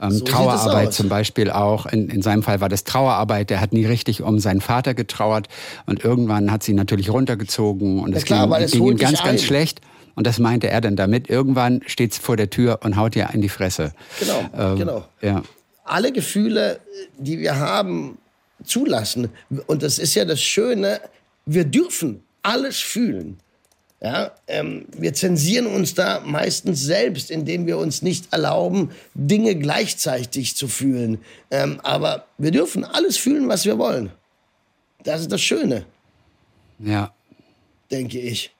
Ähm, 0.00 0.10
So 0.10 0.24
Trauerarbeit 0.24 0.92
zum 0.92 1.08
Beispiel 1.08 1.50
auch. 1.50 1.86
In, 1.86 2.08
in 2.08 2.22
seinem 2.22 2.42
Fall 2.42 2.60
war 2.60 2.68
das 2.68 2.84
Trauerarbeit. 2.84 3.50
Der 3.50 3.60
hat 3.60 3.72
nie 3.72 3.86
richtig 3.86 4.22
um 4.22 4.38
seinen 4.38 4.60
Vater 4.60 4.94
getrauert 4.94 5.48
und 5.86 6.04
irgendwann 6.04 6.50
hat 6.52 6.62
sie 6.62 6.72
ihn 6.72 6.76
natürlich 6.76 7.10
runtergezogen 7.10 8.00
und 8.00 8.14
es 8.14 8.24
klar, 8.24 8.46
ging, 8.58 8.66
ging 8.68 8.86
ihm 8.88 8.96
ganz, 8.96 9.22
ganz 9.22 9.42
schlecht. 9.42 9.80
Und 10.14 10.26
das 10.26 10.38
meinte 10.38 10.68
er 10.70 10.80
dann 10.80 10.96
damit. 10.96 11.28
Irgendwann 11.28 11.82
steht's 11.86 12.16
vor 12.18 12.36
der 12.36 12.48
Tür 12.48 12.80
und 12.82 12.96
haut 12.96 13.14
dir 13.14 13.28
in 13.34 13.42
die 13.42 13.50
Fresse. 13.50 13.92
Genau, 14.18 14.48
Ähm, 14.72 14.78
genau. 14.78 15.04
Ja. 15.20 15.42
alle 15.84 16.10
Gefühle, 16.10 16.80
die 17.18 17.38
wir 17.38 17.58
haben, 17.58 18.16
zulassen. 18.64 19.28
Und 19.66 19.82
das 19.82 19.98
ist 19.98 20.14
ja 20.14 20.24
das 20.24 20.40
Schöne, 20.40 21.00
wir 21.44 21.64
dürfen 21.64 22.22
alles 22.42 22.78
fühlen. 22.78 23.38
Ja, 24.06 24.30
ähm, 24.46 24.84
wir 24.96 25.14
zensieren 25.14 25.66
uns 25.66 25.94
da 25.94 26.20
meistens 26.24 26.80
selbst, 26.80 27.28
indem 27.28 27.66
wir 27.66 27.76
uns 27.76 28.02
nicht 28.02 28.32
erlauben, 28.32 28.92
Dinge 29.14 29.56
gleichzeitig 29.56 30.54
zu 30.54 30.68
fühlen. 30.68 31.18
Ähm, 31.50 31.80
aber 31.82 32.26
wir 32.38 32.52
dürfen 32.52 32.84
alles 32.84 33.16
fühlen, 33.16 33.48
was 33.48 33.64
wir 33.64 33.78
wollen. 33.78 34.12
Das 35.02 35.22
ist 35.22 35.32
das 35.32 35.40
Schöne, 35.40 35.86
ja, 36.78 37.12
denke 37.90 38.20
ich. 38.20 38.54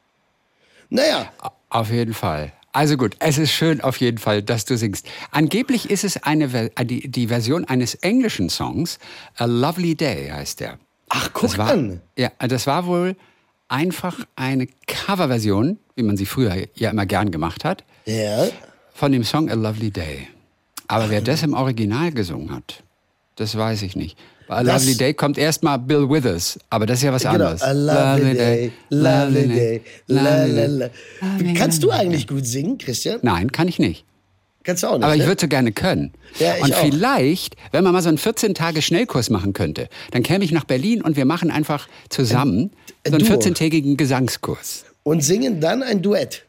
Naja, 0.91 1.31
auf 1.71 1.93
jeden 1.93 2.15
Fall. 2.15 2.53
Also 2.73 2.97
gut, 2.97 3.15
es 3.21 3.39
ist 3.39 3.53
schön 3.53 3.81
auf 3.83 3.99
jeden 3.99 4.19
Fall, 4.19 4.43
dass 4.43 4.65
du 4.65 4.77
singst. 4.77 5.07
Angeblich 5.31 5.91
ist 5.91 6.03
es 6.03 6.25
eine, 6.25 6.73
äh, 6.75 6.85
die, 6.85 7.09
die 7.09 7.29
Version 7.29 7.65
eines 7.67 7.95
englischen 7.95 8.51
Songs. 8.51 8.99
A 9.37 9.45
Lovely 9.45 9.95
Day 9.95 10.29
heißt 10.29 10.59
der. 10.59 10.81
ach, 11.09 11.31
guck 11.33 11.51
Das 11.51 11.59
war, 11.59 11.71
an. 11.71 12.01
Ja, 12.19 12.33
das 12.41 12.67
war 12.67 12.87
wohl 12.87 13.15
einfach 13.69 14.19
eine 14.37 14.67
Coverversion, 14.87 15.79
wie 15.95 16.03
man 16.03 16.17
sie 16.17 16.27
früher 16.27 16.55
ja 16.75 16.91
immer 16.91 17.07
gern 17.07 17.31
gemacht 17.31 17.65
hat, 17.65 17.85
Ja, 18.07 18.47
von 18.95 19.13
dem 19.13 19.25
Song 19.25 19.51
A 19.51 19.55
Lovely 19.55 19.91
Day. 19.91 20.29
Aber 20.89 21.11
wer 21.11 21.21
das 21.21 21.43
im 21.43 21.53
Original 21.55 22.13
gesungen 22.13 22.51
hat, 22.55 22.83
Das 23.37 23.55
weiß 23.57 23.83
ich 23.83 23.97
nicht. 23.97 24.17
Bei 24.49 24.57
A 24.57 24.61
Lovely 24.61 24.97
Day 24.97 25.13
kommt 25.13 25.37
erstmal 25.39 25.79
Bill 25.79 26.09
Withers, 26.09 26.59
aber 26.71 26.87
das 26.87 26.99
ist 26.99 27.03
ja 27.05 27.13
was 27.13 27.23
Genau, 27.23 27.35
anderes. 27.35 27.63
a 27.63 27.73
lovely 27.73 28.35
day, 28.35 28.73
lovely 28.91 29.49
day, 29.49 29.83
la 30.07 30.45
la 30.47 30.67
la. 30.67 30.89
Kannst 31.57 31.83
du 31.83 31.91
eigentlich 31.91 32.27
gut 32.29 32.47
singen, 32.47 32.79
Christian? 32.79 33.19
Nein, 33.23 33.51
kann 33.53 33.67
ich 33.69 33.79
nicht. 33.81 34.05
Kannst 34.67 34.83
du 34.83 34.89
auch 34.89 34.97
nicht, 34.99 35.05
Aber 35.05 35.15
ich 35.15 35.23
ne? 35.23 35.29
würde 35.29 35.41
so 35.41 35.47
gerne 35.47 35.71
können. 35.71 36.13
Ja, 36.41 36.57
ich 36.57 36.65
und 36.65 36.75
auch. 36.75 36.81
vielleicht, 36.81 37.55
wenn 37.71 37.85
man 37.85 37.93
mal 37.93 38.03
so 38.03 38.09
einen 38.09 38.19
14-Tage-Schnellkurs 38.19 39.31
machen 39.31 39.53
könnte, 39.53 39.89
dann 40.11 40.25
käme 40.25 40.45
ich 40.45 40.51
nach 40.51 40.65
Berlin 40.65 41.03
und 41.03 41.17
wir 41.17 41.25
machen 41.25 41.53
einfach 41.53 41.87
zusammen 42.09 42.73
ein 43.05 43.13
so 43.13 43.17
einen 43.17 43.27
Duo. 43.27 43.39
14-tägigen 43.39 43.97
Gesangskurs. 43.97 44.85
Und 45.05 45.23
singen 45.23 45.61
dann 45.61 45.85
ein 45.85 46.03
Duett. 46.03 46.43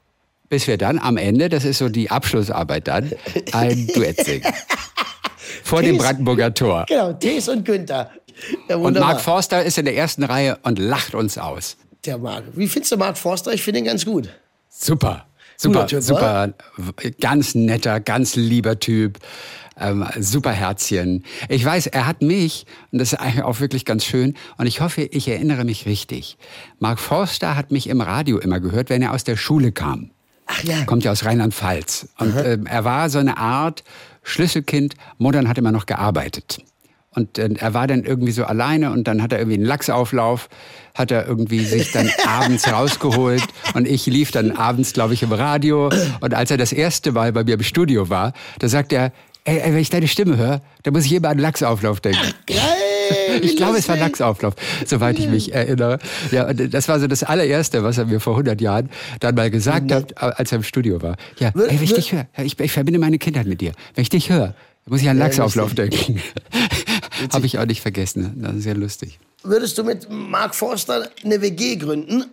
Bis 0.50 0.66
wir 0.66 0.80
dann 0.80 0.98
am 0.98 1.18
Ende, 1.18 1.48
das 1.48 1.64
ist 1.64 1.78
so 1.78 1.90
die 1.90 2.10
Abschlussarbeit 2.10 2.88
dann, 2.88 3.12
ein 3.52 3.86
Duett 3.94 4.26
singen. 4.26 4.52
Vor 5.64 5.84
dem 5.84 5.96
Tees. 5.98 6.04
Brandenburger 6.04 6.54
Tor. 6.56 6.86
Genau, 6.88 7.14
Tees 7.14 7.48
und 7.50 7.66
Günther. 7.66 8.10
Ja, 8.68 8.78
Und. 8.78 9.00
Mark 9.00 9.22
Forster 9.22 9.64
ist 9.64 9.78
in 9.78 9.86
der 9.86 9.96
ersten 9.96 10.24
Reihe 10.24 10.58
und 10.64 10.80
lacht 10.80 11.14
uns 11.14 11.38
aus. 11.38 11.78
Der 12.06 12.18
Mark. 12.18 12.46
Wie 12.56 12.68
findest 12.68 12.92
du 12.94 12.98
Mark 12.98 13.18
Forster? 13.18 13.54
Ich 13.54 13.62
finde 13.62 13.80
ihn 13.82 13.86
ganz 13.86 14.06
gut. 14.06 14.30
Super. 14.70 15.26
Super, 15.58 15.88
Typ, 15.88 16.02
super, 16.04 16.54
w- 16.78 17.12
ganz 17.20 17.56
netter, 17.56 18.00
ganz 18.00 18.36
lieber 18.36 18.80
Typ, 18.80 19.18
ähm, 19.80 20.06
super 20.20 20.52
Herzchen. 20.52 21.24
Ich 21.50 21.66
weiß, 21.66 21.88
er 21.88 22.06
hat 22.06 22.22
mich, 22.22 22.66
und 22.92 23.00
das 23.00 23.14
ist 23.14 23.20
eigentlich 23.20 23.44
auch 23.44 23.60
wirklich 23.60 23.84
ganz 23.84 24.06
schön, 24.06 24.36
und 24.58 24.68
ich 24.68 24.82
hoffe, 24.82 25.02
ich 25.02 25.28
erinnere 25.28 25.64
mich 25.66 25.88
richtig. 25.88 26.38
Mark 26.80 27.00
Forster 27.00 27.56
hat 27.56 27.72
mich 27.72 27.88
im 27.90 28.02
Radio 28.02 28.38
immer 28.38 28.60
gehört, 28.60 28.90
wenn 28.92 29.02
er 29.02 29.14
aus 29.14 29.24
der 29.24 29.36
Schule 29.36 29.72
kam. 29.72 30.12
Ach 30.46 30.64
ja. 30.64 30.86
Kommt 30.86 31.04
ja 31.04 31.12
aus 31.12 31.26
Rheinland-Pfalz. 31.26 32.08
Und 32.20 32.36
ähm, 32.38 32.68
er 32.68 32.86
war 32.86 33.10
so 33.10 33.18
eine 33.20 33.38
Art 33.38 33.84
Schlüsselkind. 34.24 34.94
Muttern 35.18 35.50
hat 35.50 35.58
immer 35.58 35.72
noch 35.74 35.86
gearbeitet. 35.86 36.60
Und 37.18 37.40
äh, 37.40 37.50
er 37.58 37.74
war 37.74 37.88
dann 37.88 38.04
irgendwie 38.04 38.32
so 38.32 38.44
alleine 38.46 38.92
und 38.92 39.08
dann 39.08 39.24
hat 39.24 39.34
er 39.34 39.40
irgendwie 39.40 39.58
einen 39.58 39.66
Lachsauflauf, 39.66 40.50
hat 40.94 41.10
er 41.10 41.26
irgendwie 41.26 41.66
sich 41.66 41.92
dann 41.92 42.12
abends 42.28 42.72
rausgeholt 42.72 43.42
und 43.74 43.88
ich 43.88 44.06
lief 44.06 44.30
dann 44.30 44.52
abends, 44.52 44.94
glaube 44.94 45.16
ich, 45.16 45.24
im 45.24 45.32
Radio. 45.32 45.90
Und 46.22 46.36
als 46.36 46.52
er 46.52 46.58
das 46.58 46.72
erste 46.72 47.14
Mal 47.14 47.34
bei 47.34 47.44
mir 47.44 47.56
im 47.56 47.64
Studio 47.64 48.10
war, 48.10 48.34
da 48.60 48.70
sagt 48.70 48.94
er, 48.94 49.12
ey, 49.46 49.58
ey 49.58 49.74
wenn 49.74 49.80
ich 49.80 49.90
deine 49.90 50.08
Stimme 50.08 50.38
höre, 50.38 50.62
dann 50.84 50.94
muss 50.94 51.06
ich 51.06 51.14
immer 51.14 51.30
an 51.30 51.40
Lachsauflauf 51.40 52.02
denken. 52.02 52.34
Geil. 52.46 52.60
Ich 53.42 53.56
glaube, 53.56 53.80
es 53.80 53.90
war. 53.90 53.98
Lachsauflauf, 53.98 54.54
soweit 54.86 55.18
ich 55.18 55.28
mich 55.28 55.56
erinnere. 55.56 55.98
Ja, 56.30 56.54
das 56.54 56.88
war 56.88 57.00
so 57.00 57.08
das 57.08 57.24
allererste, 57.24 57.84
was 57.84 57.98
er 57.98 58.06
mir 58.06 58.20
vor 58.20 58.34
100 58.34 58.62
Jahren 58.62 58.90
dann 59.22 59.34
mal 59.34 59.50
gesagt 59.50 59.92
hat, 59.92 60.22
als 60.22 60.52
er 60.52 60.58
im 60.58 60.64
Studio 60.64 61.02
war. 61.02 61.16
Ja, 61.40 61.48
ey, 61.48 61.54
wenn 61.56 61.84
ich 61.84 61.94
dich 61.94 62.12
höre, 62.12 62.28
ich, 62.44 62.60
ich 62.60 62.72
verbinde 62.72 63.00
meine 63.00 63.18
Kindheit 63.18 63.48
mit 63.48 63.62
dir. 63.62 63.72
Wenn 63.96 64.04
ich 64.04 64.10
dich 64.10 64.30
höre, 64.30 64.54
muss 64.86 65.02
ich 65.02 65.10
an 65.10 65.18
Lachsauflauf 65.18 65.74
denken. 65.74 66.22
Habe 67.34 67.46
ich 67.46 67.58
auch 67.60 67.66
nicht 67.66 67.82
vergessen. 67.82 68.34
Das 68.42 68.56
ist 68.56 68.64
sehr 68.64 68.76
lustig. 68.76 69.20
Würdest 69.44 69.78
du 69.78 69.84
mit 69.84 70.10
Mark 70.10 70.56
Forster 70.56 71.10
eine 71.24 71.42
WG 71.42 71.76
gründen? 71.76 72.26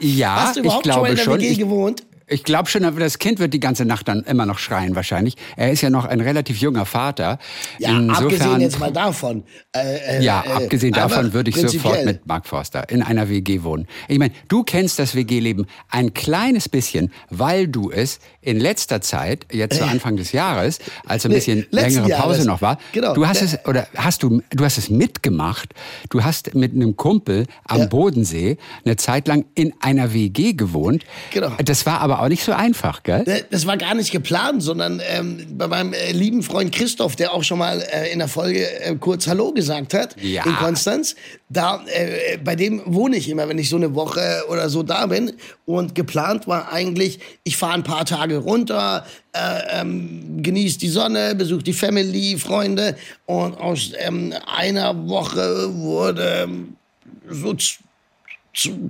Ja, 0.00 0.42
Hast 0.42 0.56
du 0.56 0.60
ich 0.60 0.66
überhaupt 0.66 0.86
schon 0.86 0.92
glaube 0.92 1.08
in 1.10 1.16
der 1.16 1.22
schon. 1.24 1.38
WG 1.40 1.48
Ich, 1.48 1.58
gewohnt? 1.58 2.02
Ich 2.26 2.44
glaube 2.44 2.68
schon, 2.68 2.84
aber 2.84 3.00
das 3.00 3.18
Kind 3.18 3.38
wird 3.38 3.52
die 3.54 3.60
ganze 3.60 3.84
Nacht 3.84 4.08
dann 4.08 4.22
immer 4.22 4.46
noch 4.46 4.58
schreien 4.58 4.94
wahrscheinlich. 4.96 5.36
Er 5.56 5.70
ist 5.72 5.80
ja 5.82 5.90
noch 5.90 6.04
ein 6.04 6.20
relativ 6.20 6.58
junger 6.60 6.86
Vater. 6.86 7.38
Ja, 7.78 7.90
Insofern, 7.98 8.24
abgesehen 8.24 8.60
jetzt 8.60 8.78
mal 8.80 8.92
davon. 8.92 9.44
Äh, 9.74 10.18
äh, 10.18 10.22
Ja, 10.24 10.44
äh, 10.46 10.52
abgesehen 10.64 10.94
aber 10.94 11.08
davon 11.16 11.32
würde 11.32 11.50
ich 11.50 11.56
sofort 11.56 12.04
mit 12.04 12.26
Mark 12.26 12.46
Forster 12.46 12.88
in 12.90 13.02
einer 13.02 13.28
WG 13.28 13.62
wohnen. 13.62 13.86
Ich 14.08 14.18
meine, 14.18 14.32
du 14.48 14.62
kennst 14.62 14.98
das 14.98 15.14
WG-Leben 15.14 15.66
ein 15.90 16.14
kleines 16.14 16.68
bisschen, 16.68 17.12
weil 17.30 17.68
du 17.68 17.90
es 17.90 18.18
in 18.40 18.58
letzter 18.58 19.00
Zeit, 19.00 19.46
jetzt 19.52 19.78
zu 19.78 19.84
Anfang 19.84 20.16
des 20.16 20.32
Jahres, 20.32 20.78
als 21.06 21.24
ein 21.24 21.30
Nee, 21.30 21.36
bisschen 21.36 21.66
längere 21.70 22.08
Pause 22.08 22.10
Jahres. 22.38 22.44
noch 22.46 22.62
war, 22.62 22.78
Genau. 22.92 23.14
du 23.14 23.26
hast 23.26 23.42
es 23.42 23.58
oder 23.66 23.86
hast 23.96 24.22
du 24.22 24.42
du 24.50 24.64
hast 24.64 24.78
es 24.78 24.90
mitgemacht. 24.90 25.74
Du 26.10 26.22
hast 26.24 26.54
mit 26.54 26.72
einem 26.74 26.96
Kumpel 26.96 27.46
am 27.64 27.80
Ja. 27.80 27.86
Bodensee 27.86 28.56
eine 28.84 28.96
Zeit 28.96 29.28
lang 29.28 29.44
in 29.54 29.72
einer 29.80 30.12
WG 30.12 30.52
gewohnt. 30.54 31.04
Genau. 31.32 31.52
Das 31.64 31.86
war 31.86 32.00
aber 32.00 32.11
auch 32.20 32.28
nicht 32.28 32.44
so 32.44 32.52
einfach, 32.52 33.02
gell? 33.02 33.22
Äh, 33.26 33.42
Das 33.50 33.66
war 33.66 33.76
gar 33.76 33.94
nicht 33.94 34.10
geplant, 34.10 34.62
sondern 34.62 35.00
ähm, 35.08 35.46
bei 35.56 35.66
meinem 35.68 35.92
äh, 35.92 36.12
lieben 36.12 36.42
Freund 36.42 36.72
Christoph, 36.72 37.16
der 37.16 37.32
auch 37.32 37.42
schon 37.44 37.58
mal 37.58 37.80
äh, 37.92 38.12
in 38.12 38.18
der 38.18 38.28
Folge 38.28 38.66
äh, 38.82 38.94
kurz 38.96 39.26
Hallo 39.26 39.52
gesagt 39.52 39.94
hat 39.94 40.16
Ja. 40.20 40.44
in 40.44 40.54
Konstanz. 40.56 41.14
Da, 41.48 41.84
äh, 41.86 42.38
bei 42.38 42.56
dem 42.56 42.82
wohne 42.86 43.16
ich 43.16 43.28
immer, 43.28 43.48
wenn 43.48 43.58
ich 43.58 43.68
so 43.68 43.76
eine 43.76 43.94
Woche 43.94 44.44
oder 44.48 44.68
so 44.68 44.82
da 44.82 45.06
bin. 45.06 45.32
Und 45.64 45.94
geplant 45.94 46.46
war 46.46 46.72
eigentlich, 46.72 47.20
ich 47.44 47.56
fahre 47.56 47.74
ein 47.74 47.82
paar 47.84 48.04
Tage 48.04 48.38
runter, 48.38 49.06
äh, 49.32 49.80
ähm, 49.80 50.42
genieße 50.42 50.78
die 50.78 50.88
Sonne, 50.88 51.34
besuche 51.34 51.62
die 51.62 51.72
Family, 51.72 52.36
Freunde. 52.38 52.96
Und 53.26 53.54
aus 53.60 53.92
ähm, 53.98 54.34
einer 54.56 55.08
Woche 55.08 55.74
wurde 55.74 56.42
ähm, 56.44 56.76
so 57.28 57.54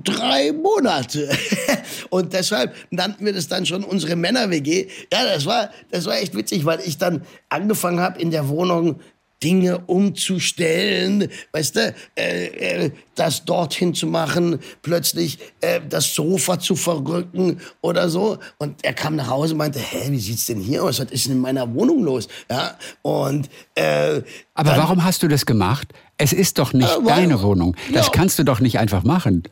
drei 0.04 0.52
Monate. 0.52 1.28
Und 2.10 2.32
deshalb 2.32 2.74
nannten 2.90 3.24
wir 3.24 3.32
das 3.32 3.48
dann 3.48 3.64
schon 3.66 3.84
unsere 3.84 4.16
Männer-WG. 4.16 4.88
Ja, 5.12 5.24
das 5.24 5.46
war, 5.46 5.70
das 5.90 6.06
war 6.06 6.16
echt 6.16 6.34
witzig, 6.34 6.64
weil 6.64 6.80
ich 6.80 6.98
dann 6.98 7.22
angefangen 7.48 8.00
habe, 8.00 8.20
in 8.20 8.30
der 8.30 8.48
Wohnung 8.48 9.00
Dinge 9.42 9.78
umzustellen, 9.86 11.28
weißt 11.52 11.76
du, 11.76 11.94
äh, 12.16 12.46
äh, 12.84 12.90
das 13.14 13.44
dorthin 13.44 13.92
zu 13.92 14.06
machen, 14.06 14.60
plötzlich 14.82 15.38
äh, 15.60 15.80
das 15.86 16.14
Sofa 16.14 16.58
zu 16.60 16.76
verrücken 16.76 17.60
oder 17.80 18.08
so. 18.08 18.38
Und 18.58 18.84
er 18.84 18.94
kam 18.94 19.16
nach 19.16 19.28
Hause 19.28 19.54
und 19.54 19.58
meinte, 19.58 19.80
hä, 19.80 20.10
wie 20.10 20.20
sieht's 20.20 20.46
denn 20.46 20.60
hier 20.60 20.84
aus? 20.84 21.00
Was 21.00 21.10
ist 21.10 21.26
denn 21.26 21.32
in 21.32 21.40
meiner 21.40 21.74
Wohnung 21.74 22.04
los? 22.04 22.28
Ja, 22.48 22.78
und 23.02 23.48
äh, 23.74 24.22
Aber 24.54 24.76
warum 24.76 25.02
hast 25.02 25.22
du 25.22 25.28
das 25.28 25.44
gemacht? 25.44 25.92
Es 26.22 26.32
ist 26.32 26.58
doch 26.58 26.72
nicht 26.72 26.88
Äh, 26.88 27.04
weil- 27.04 27.16
deine 27.16 27.42
Wohnung. 27.42 27.76
Das 27.92 28.06
Ja. 28.06 28.12
kannst 28.12 28.38
du 28.38 28.44
doch 28.44 28.60
nicht 28.60 28.78
einfach 28.78 29.02
machen. 29.02 29.42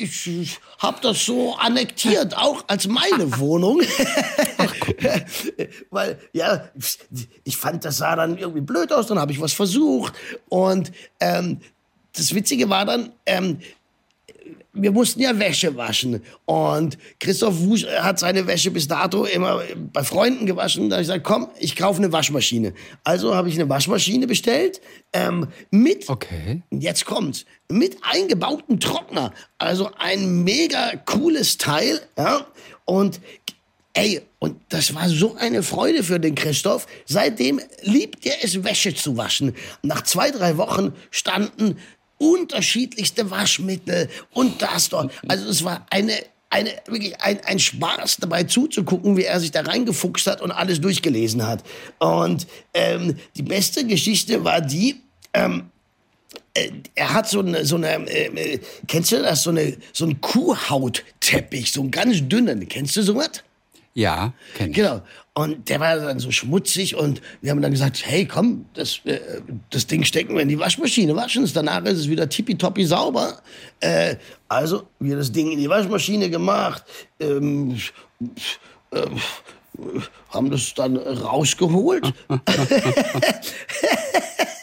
ich 0.00 0.58
habe 0.78 0.98
das 1.02 1.24
so 1.24 1.54
annektiert, 1.56 2.36
auch 2.36 2.62
als 2.68 2.86
meine 2.86 3.26
Wohnung. 3.38 3.80
Weil, 5.90 6.18
ja, 6.32 6.68
ich 7.44 7.56
fand, 7.56 7.84
das 7.84 7.98
sah 7.98 8.16
dann 8.16 8.38
irgendwie 8.38 8.60
blöd 8.60 8.92
aus, 8.92 9.06
dann 9.06 9.18
habe 9.18 9.32
ich 9.32 9.40
was 9.40 9.52
versucht. 9.52 10.12
Und 10.48 10.92
ähm, 11.20 11.60
das 12.14 12.34
Witzige 12.34 12.68
war 12.70 12.84
dann, 12.84 13.12
ähm, 13.26 13.58
wir 14.80 14.92
mussten 14.92 15.20
ja 15.20 15.38
Wäsche 15.38 15.76
waschen. 15.76 16.22
Und 16.44 16.98
Christoph 17.20 17.60
Wusch 17.60 17.86
hat 17.86 18.18
seine 18.18 18.46
Wäsche 18.46 18.70
bis 18.70 18.88
dato 18.88 19.24
immer 19.24 19.62
bei 19.92 20.02
Freunden 20.02 20.46
gewaschen. 20.46 20.88
Da 20.88 20.96
habe 20.96 21.02
ich 21.02 21.08
gesagt, 21.08 21.24
komm, 21.24 21.48
ich 21.58 21.76
kaufe 21.76 21.98
eine 21.98 22.12
Waschmaschine. 22.12 22.74
Also 23.04 23.34
habe 23.34 23.48
ich 23.48 23.54
eine 23.54 23.68
Waschmaschine 23.68 24.26
bestellt 24.26 24.80
ähm, 25.12 25.48
mit 25.70 26.08
Okay. 26.08 26.62
Jetzt 26.70 27.04
kommt's. 27.04 27.44
Mit 27.70 27.96
eingebautem 28.02 28.80
Trockner. 28.80 29.32
Also 29.58 29.90
ein 29.98 30.42
mega 30.44 30.92
cooles 31.04 31.58
Teil. 31.58 32.00
Ja? 32.16 32.46
Und 32.84 33.20
ey, 33.94 34.22
und 34.38 34.56
das 34.68 34.94
war 34.94 35.08
so 35.08 35.34
eine 35.36 35.62
Freude 35.62 36.02
für 36.02 36.20
den 36.20 36.34
Christoph. 36.34 36.86
Seitdem 37.04 37.60
liebt 37.82 38.24
er 38.24 38.42
es, 38.42 38.62
Wäsche 38.64 38.94
zu 38.94 39.16
waschen. 39.16 39.54
Nach 39.82 40.02
zwei, 40.02 40.30
drei 40.30 40.56
Wochen 40.56 40.92
standen 41.10 41.76
unterschiedlichste 42.18 43.30
Waschmittel 43.30 44.08
und 44.32 44.60
das 44.60 44.88
dort. 44.88 45.12
Also 45.26 45.48
es 45.48 45.64
war 45.64 45.86
eine 45.90 46.12
eine, 46.50 46.70
wirklich 46.86 47.20
ein, 47.20 47.40
ein 47.44 47.58
Spaß 47.58 48.18
dabei 48.20 48.44
zuzugucken, 48.44 49.16
wie 49.16 49.24
er 49.24 49.40
sich 49.40 49.50
da 49.50 49.60
reingefuchst 49.60 50.26
hat 50.26 50.40
und 50.40 50.50
alles 50.50 50.80
durchgelesen 50.80 51.46
hat. 51.46 51.62
Und 51.98 52.46
ähm, 52.74 53.16
die 53.36 53.42
beste 53.42 53.86
Geschichte 53.86 54.44
war 54.44 54.60
die, 54.60 54.96
ähm, 55.34 55.70
äh, 56.54 56.70
er 56.94 57.12
hat 57.12 57.28
so 57.28 57.40
eine, 57.40 57.64
so 57.64 57.76
eine 57.76 58.08
äh, 58.08 58.54
äh, 58.54 58.60
kennst 58.86 59.12
du 59.12 59.20
das, 59.22 59.42
so, 59.42 59.50
eine, 59.50 59.76
so 59.92 60.06
ein 60.06 60.20
Kuhhautteppich, 60.20 61.72
so 61.72 61.82
einen 61.82 61.90
ganz 61.90 62.16
dünnen, 62.28 62.66
kennst 62.68 62.96
du 62.96 63.02
sowas? 63.02 63.42
Ja, 63.94 64.32
kenn 64.54 64.70
ich. 64.70 64.76
Genau. 64.76 65.02
Und 65.34 65.68
der 65.68 65.80
war 65.80 65.96
dann 65.96 66.18
so 66.18 66.30
schmutzig 66.30 66.96
und 66.96 67.20
wir 67.40 67.50
haben 67.50 67.62
dann 67.62 67.70
gesagt, 67.70 68.02
hey, 68.04 68.26
komm, 68.26 68.66
das, 68.74 69.00
äh, 69.04 69.20
das 69.70 69.86
Ding 69.86 70.04
stecken 70.04 70.34
wir 70.34 70.42
in 70.42 70.48
die 70.48 70.58
Waschmaschine, 70.58 71.14
waschen 71.14 71.44
es, 71.44 71.52
danach 71.52 71.84
ist 71.84 71.98
es 71.98 72.08
wieder 72.08 72.28
tippitoppi 72.28 72.84
sauber. 72.84 73.40
Äh, 73.80 74.16
also, 74.48 74.88
wir 74.98 75.16
das 75.16 75.30
Ding 75.30 75.50
in 75.50 75.58
die 75.58 75.68
Waschmaschine 75.68 76.30
gemacht, 76.30 76.84
ähm, 77.20 77.76
äh, 78.90 79.06
haben 80.30 80.50
das 80.50 80.74
dann 80.74 80.96
rausgeholt. 80.96 82.12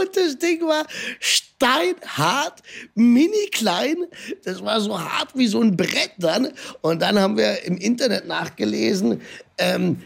Und 0.00 0.16
das 0.16 0.38
Ding 0.38 0.62
war 0.62 0.86
steinhart, 1.18 2.62
mini 2.94 3.48
klein. 3.52 3.96
Das 4.44 4.62
war 4.62 4.80
so 4.80 4.98
hart 4.98 5.30
wie 5.34 5.46
so 5.46 5.60
ein 5.60 5.76
Brett 5.76 6.12
dann. 6.18 6.48
Und 6.80 7.02
dann 7.02 7.18
haben 7.18 7.36
wir 7.36 7.62
im 7.64 7.76
Internet 7.76 8.26
nachgelesen, 8.26 9.20
ähm, 9.58 10.00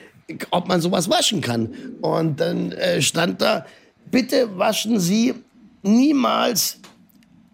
ob 0.50 0.68
man 0.68 0.80
sowas 0.80 1.08
waschen 1.08 1.40
kann. 1.40 1.74
Und 2.00 2.40
dann 2.40 2.72
äh, 2.72 3.00
stand 3.02 3.40
da, 3.40 3.66
bitte 4.10 4.58
waschen 4.58 4.98
Sie 4.98 5.34
niemals 5.82 6.78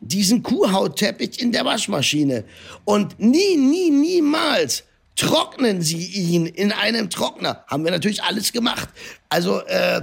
diesen 0.01 0.43
Kuhhautteppich 0.43 1.41
in 1.41 1.53
der 1.53 1.65
Waschmaschine. 1.65 2.45
Und 2.85 3.19
nie, 3.21 3.57
nie, 3.57 3.91
niemals 3.91 4.85
trocknen 5.15 5.83
Sie 5.83 6.07
ihn 6.07 6.47
in 6.47 6.73
einem 6.73 7.11
Trockner. 7.11 7.65
Haben 7.67 7.85
wir 7.85 7.91
natürlich 7.91 8.23
alles 8.23 8.53
gemacht. 8.53 8.89
Also, 9.29 9.61
äh, 9.67 10.03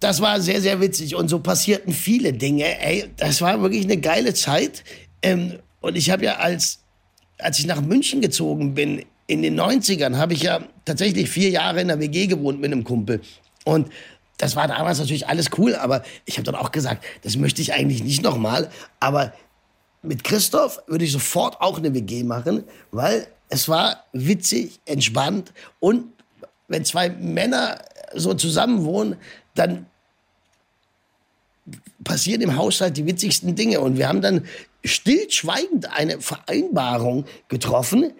das 0.00 0.20
war 0.20 0.40
sehr, 0.40 0.60
sehr 0.60 0.80
witzig. 0.80 1.14
Und 1.14 1.28
so 1.28 1.38
passierten 1.40 1.92
viele 1.92 2.32
Dinge. 2.32 2.80
Ey, 2.80 3.10
das 3.16 3.40
war 3.40 3.60
wirklich 3.62 3.84
eine 3.84 3.96
geile 3.96 4.34
Zeit. 4.34 4.84
Ähm, 5.22 5.58
und 5.80 5.96
ich 5.96 6.10
habe 6.10 6.24
ja 6.24 6.36
als, 6.36 6.80
als 7.38 7.58
ich 7.58 7.66
nach 7.66 7.80
München 7.80 8.20
gezogen 8.20 8.74
bin, 8.74 9.04
in 9.26 9.42
den 9.42 9.58
90ern, 9.58 10.16
habe 10.16 10.34
ich 10.34 10.42
ja 10.42 10.60
tatsächlich 10.84 11.28
vier 11.28 11.50
Jahre 11.50 11.80
in 11.80 11.88
der 11.88 11.98
WG 11.98 12.26
gewohnt 12.26 12.60
mit 12.60 12.72
einem 12.72 12.84
Kumpel. 12.84 13.20
Und 13.64 13.90
das 14.38 14.54
war 14.54 14.68
damals 14.68 14.98
natürlich 14.98 15.26
alles 15.26 15.50
cool, 15.58 15.74
aber 15.74 16.02
ich 16.26 16.36
habe 16.36 16.44
dann 16.44 16.54
auch 16.54 16.70
gesagt, 16.70 17.04
das 17.22 17.36
möchte 17.36 17.62
ich 17.62 17.72
eigentlich 17.72 18.04
nicht 18.04 18.22
nochmal. 18.22 18.70
Aber 19.00 19.32
mit 20.02 20.22
Christoph 20.22 20.80
würde 20.86 21.04
ich 21.04 21.12
sofort 21.12 21.60
auch 21.60 21.78
eine 21.78 21.92
WG 21.94 22.22
machen, 22.22 22.64
weil 22.92 23.26
es 23.48 23.68
war 23.68 24.04
witzig, 24.12 24.80
entspannt 24.84 25.52
und 25.80 26.12
wenn 26.68 26.84
zwei 26.84 27.10
Männer 27.10 27.78
so 28.14 28.34
zusammen 28.34 28.84
wohnen, 28.84 29.16
dann 29.58 29.86
passieren 32.04 32.40
im 32.42 32.56
Haushalt 32.56 32.96
die 32.96 33.06
witzigsten 33.06 33.54
Dinge. 33.54 33.80
Und 33.80 33.98
wir 33.98 34.08
haben 34.08 34.20
dann 34.20 34.46
stillschweigend 34.84 35.92
eine 35.92 36.20
Vereinbarung 36.20 37.24
getroffen. 37.48 38.12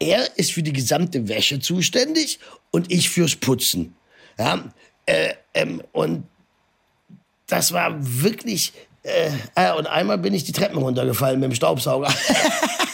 Er 0.00 0.36
ist 0.36 0.52
für 0.52 0.62
die 0.62 0.72
gesamte 0.72 1.28
Wäsche 1.28 1.60
zuständig 1.60 2.40
und 2.70 2.90
ich 2.90 3.10
fürs 3.10 3.36
Putzen. 3.36 3.94
Ja, 4.38 4.64
äh, 5.06 5.34
ähm, 5.54 5.82
und 5.92 6.24
das 7.46 7.72
war 7.72 7.94
wirklich. 7.98 8.72
Äh, 9.02 9.30
äh, 9.54 9.72
und 9.74 9.86
einmal 9.86 10.18
bin 10.18 10.34
ich 10.34 10.44
die 10.44 10.52
Treppen 10.52 10.78
runtergefallen 10.78 11.40
mit 11.40 11.50
dem 11.50 11.54
Staubsauger. 11.54 12.12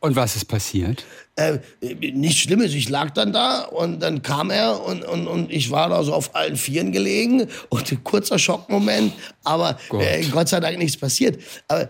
Und 0.00 0.14
was 0.14 0.36
ist 0.36 0.44
passiert? 0.44 1.04
Äh, 1.36 1.58
nichts 1.80 2.40
Schlimmes. 2.40 2.74
Ich 2.74 2.88
lag 2.88 3.10
dann 3.10 3.32
da 3.32 3.62
und 3.62 4.00
dann 4.00 4.22
kam 4.22 4.50
er 4.50 4.82
und, 4.84 5.04
und, 5.04 5.26
und 5.26 5.50
ich 5.50 5.70
war 5.70 5.88
da 5.88 6.02
so 6.04 6.12
auf 6.12 6.34
allen 6.34 6.56
Vieren 6.56 6.92
gelegen 6.92 7.48
und 7.70 7.90
ein 7.90 8.04
kurzer 8.04 8.38
Schockmoment, 8.38 9.14
aber 9.42 9.78
Gott. 9.88 10.02
Äh, 10.02 10.22
Gott 10.30 10.48
sei 10.48 10.60
Dank 10.60 10.78
nichts 10.78 10.96
passiert. 10.96 11.42
Aber 11.68 11.88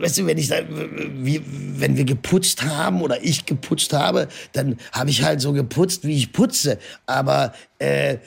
weißt 0.00 0.18
du, 0.18 0.26
wenn 0.26 0.38
ich 0.38 0.48
da, 0.48 0.56
wie, 0.68 1.40
wenn 1.44 1.96
wir 1.96 2.04
geputzt 2.04 2.64
haben 2.64 3.00
oder 3.02 3.22
ich 3.22 3.46
geputzt 3.46 3.92
habe, 3.92 4.28
dann 4.52 4.78
habe 4.92 5.10
ich 5.10 5.22
halt 5.22 5.40
so 5.40 5.52
geputzt, 5.52 6.04
wie 6.04 6.16
ich 6.16 6.32
putze. 6.32 6.78
Aber 7.06 7.54
äh, 7.78 8.18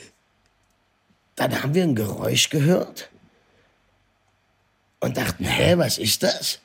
dann 1.35 1.61
haben 1.61 1.73
wir 1.73 1.83
ein 1.83 1.95
Geräusch 1.95 2.49
gehört 2.49 3.09
und 4.99 5.17
dachten, 5.17 5.45
hä, 5.45 5.75
was 5.77 5.97
ist 5.97 6.23
das? 6.23 6.59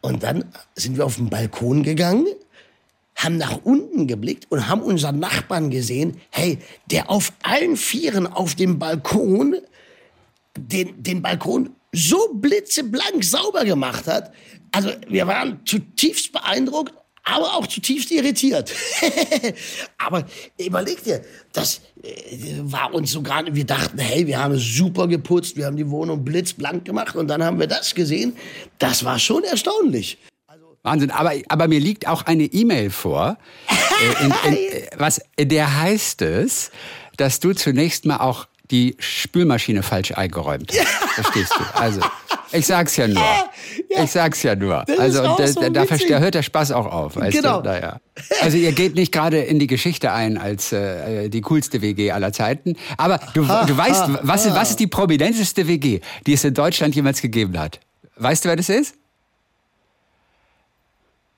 Und 0.00 0.22
dann 0.22 0.44
sind 0.74 0.96
wir 0.96 1.04
auf 1.04 1.16
den 1.16 1.30
Balkon 1.30 1.82
gegangen, 1.82 2.26
haben 3.16 3.38
nach 3.38 3.60
unten 3.64 4.06
geblickt 4.06 4.46
und 4.50 4.68
haben 4.68 4.82
unseren 4.82 5.18
Nachbarn 5.18 5.70
gesehen, 5.70 6.20
hey, 6.30 6.58
der 6.90 7.10
auf 7.10 7.32
allen 7.42 7.76
Vieren 7.76 8.26
auf 8.26 8.54
dem 8.54 8.78
Balkon 8.78 9.56
den, 10.58 11.02
den 11.02 11.22
Balkon 11.22 11.70
so 11.92 12.28
blitzeblank 12.34 13.24
sauber 13.24 13.64
gemacht 13.64 14.06
hat. 14.06 14.32
Also 14.72 14.90
wir 15.08 15.26
waren 15.26 15.60
zutiefst 15.64 16.32
beeindruckt 16.32 16.92
aber 17.26 17.54
auch 17.56 17.66
zutiefst 17.66 18.10
irritiert. 18.12 18.72
aber 19.98 20.24
überleg 20.58 21.02
dir, 21.02 21.22
das 21.52 21.80
äh, 22.02 22.58
war 22.60 22.94
uns 22.94 23.10
so 23.10 23.20
gar 23.20 23.42
nicht, 23.42 23.56
wir 23.56 23.66
dachten, 23.66 23.98
hey, 23.98 24.26
wir 24.26 24.42
haben 24.42 24.54
es 24.54 24.62
super 24.62 25.08
geputzt, 25.08 25.56
wir 25.56 25.66
haben 25.66 25.76
die 25.76 25.90
Wohnung 25.90 26.24
blitzblank 26.24 26.84
gemacht 26.84 27.16
und 27.16 27.28
dann 27.28 27.42
haben 27.42 27.58
wir 27.58 27.66
das 27.66 27.94
gesehen. 27.94 28.36
Das 28.78 29.04
war 29.04 29.18
schon 29.18 29.42
erstaunlich. 29.44 30.18
Wahnsinn, 30.84 31.10
aber, 31.10 31.32
aber 31.48 31.66
mir 31.66 31.80
liegt 31.80 32.06
auch 32.06 32.22
eine 32.22 32.44
E-Mail 32.44 32.90
vor, 32.90 33.38
äh, 33.68 34.24
in, 34.24 34.34
in, 34.44 34.54
äh, 34.54 34.86
was, 34.96 35.20
in 35.36 35.48
der 35.48 35.80
heißt 35.80 36.22
es, 36.22 36.70
dass 37.16 37.40
du 37.40 37.54
zunächst 37.54 38.04
mal 38.04 38.18
auch 38.18 38.46
die 38.70 38.96
Spülmaschine 38.98 39.82
falsch 39.82 40.12
eingeräumt 40.12 40.72
hast. 40.72 41.14
Verstehst 41.14 41.52
du? 41.56 41.78
Also, 41.78 42.00
ich 42.52 42.66
sag's 42.66 42.96
ja 42.96 43.08
nur. 43.08 43.22
Ja, 43.90 44.04
ich 44.04 44.10
sag's 44.10 44.42
ja 44.42 44.54
nur. 44.54 44.84
Also 44.98 45.22
und 45.22 45.38
da, 45.38 45.46
so 45.46 45.60
da, 45.60 45.84
da, 45.84 46.18
hört 46.18 46.34
der 46.34 46.42
Spaß 46.42 46.72
auch 46.72 46.86
auf. 46.86 47.16
Weißt 47.16 47.36
genau. 47.36 47.60
Du? 47.60 47.68
Naja. 47.68 48.00
Also 48.42 48.56
ihr 48.56 48.72
geht 48.72 48.94
nicht 48.94 49.12
gerade 49.12 49.40
in 49.40 49.58
die 49.58 49.66
Geschichte 49.66 50.12
ein 50.12 50.38
als 50.38 50.72
äh, 50.72 51.28
die 51.28 51.40
coolste 51.40 51.82
WG 51.82 52.12
aller 52.12 52.32
Zeiten. 52.32 52.76
Aber 52.96 53.20
du, 53.34 53.46
ha, 53.46 53.64
du 53.64 53.76
weißt, 53.76 54.02
ha, 54.02 54.18
was, 54.22 54.48
ha. 54.48 54.54
was 54.54 54.70
ist 54.70 54.80
die 54.80 54.86
prominenteste 54.86 55.66
WG, 55.66 56.00
die 56.26 56.32
es 56.32 56.44
in 56.44 56.54
Deutschland 56.54 56.94
jemals 56.94 57.20
gegeben 57.20 57.58
hat? 57.58 57.80
Weißt 58.16 58.44
du, 58.44 58.48
wer 58.48 58.56
das 58.56 58.68
ist? 58.68 58.94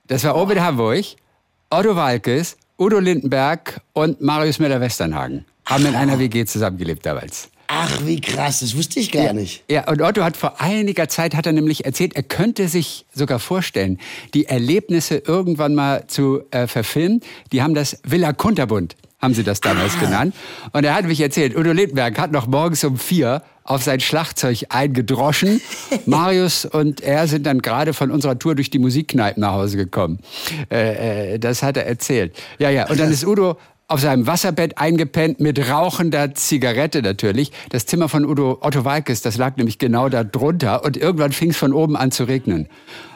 Das 0.07 0.23
war 0.23 0.35
oben 0.35 0.61
Hamburg. 0.61 1.05
Otto 1.71 1.95
Walkes, 1.95 2.57
Udo 2.79 2.97
Lindenberg 2.97 3.81
und 3.93 4.21
Marius 4.21 4.57
Müller-Westernhagen 4.57 5.45
haben 5.69 5.85
in 5.85 5.95
einer 5.95 6.19
WG 6.19 6.45
zusammengelebt 6.45 7.05
damals. 7.05 7.49
Ach, 7.71 7.99
wie 8.03 8.19
krass, 8.19 8.61
das 8.61 8.75
wusste 8.75 8.99
ich 8.99 9.11
gar 9.11 9.25
ja, 9.25 9.33
nicht. 9.33 9.63
Ja, 9.69 9.87
und 9.87 10.01
Otto 10.01 10.23
hat 10.23 10.35
vor 10.35 10.59
einiger 10.59 11.07
Zeit, 11.07 11.35
hat 11.35 11.45
er 11.45 11.51
nämlich 11.51 11.85
erzählt, 11.85 12.15
er 12.15 12.23
könnte 12.23 12.67
sich 12.67 13.05
sogar 13.13 13.37
vorstellen, 13.37 13.99
die 14.33 14.47
Erlebnisse 14.47 15.17
irgendwann 15.17 15.75
mal 15.75 16.07
zu 16.07 16.41
äh, 16.49 16.65
verfilmen. 16.65 17.21
Die 17.51 17.61
haben 17.61 17.75
das 17.75 17.99
Villa 18.03 18.33
Kunterbund, 18.33 18.95
haben 19.21 19.35
sie 19.35 19.43
das 19.43 19.61
damals 19.61 19.93
ah. 19.97 19.99
genannt. 20.03 20.35
Und 20.73 20.83
er 20.83 20.95
hat 20.95 21.05
mich 21.05 21.21
erzählt, 21.21 21.55
Udo 21.55 21.71
Lindenberg 21.71 22.17
hat 22.17 22.31
noch 22.31 22.47
morgens 22.47 22.83
um 22.83 22.97
vier 22.97 23.43
auf 23.63 23.83
sein 23.83 23.99
Schlagzeug 23.99 24.65
eingedroschen. 24.69 25.61
Marius 26.07 26.65
und 26.65 27.01
er 27.01 27.27
sind 27.27 27.45
dann 27.45 27.61
gerade 27.61 27.93
von 27.93 28.09
unserer 28.09 28.39
Tour 28.39 28.55
durch 28.55 28.71
die 28.71 28.79
Musikkneipen 28.79 29.41
nach 29.41 29.53
Hause 29.53 29.77
gekommen. 29.77 30.17
Äh, 30.71 31.35
äh, 31.35 31.39
das 31.39 31.61
hat 31.61 31.77
er 31.77 31.85
erzählt. 31.85 32.35
Ja, 32.57 32.71
ja. 32.71 32.89
Und 32.89 32.99
dann 32.99 33.11
ist 33.11 33.23
Udo 33.23 33.57
auf 33.89 33.99
seinem 34.01 34.27
Wasserbett 34.27 34.77
eingepennt 34.77 35.39
mit 35.39 35.69
rauchender 35.69 36.35
Zigarette 36.35 37.01
natürlich. 37.01 37.51
Das 37.69 37.87
Zimmer 37.87 38.07
von 38.07 38.23
Udo, 38.23 38.59
Otto 38.61 38.85
Walkes, 38.85 39.21
das 39.21 39.37
lag 39.37 39.57
nämlich 39.57 39.79
genau 39.79 40.09
da 40.09 40.23
drunter 40.23 40.85
und 40.85 40.95
irgendwann 40.95 41.31
fing 41.31 41.49
es 41.49 41.57
von 41.57 41.73
oben 41.73 41.97
an 41.97 42.11
zu 42.11 42.25
regnen. 42.25 42.69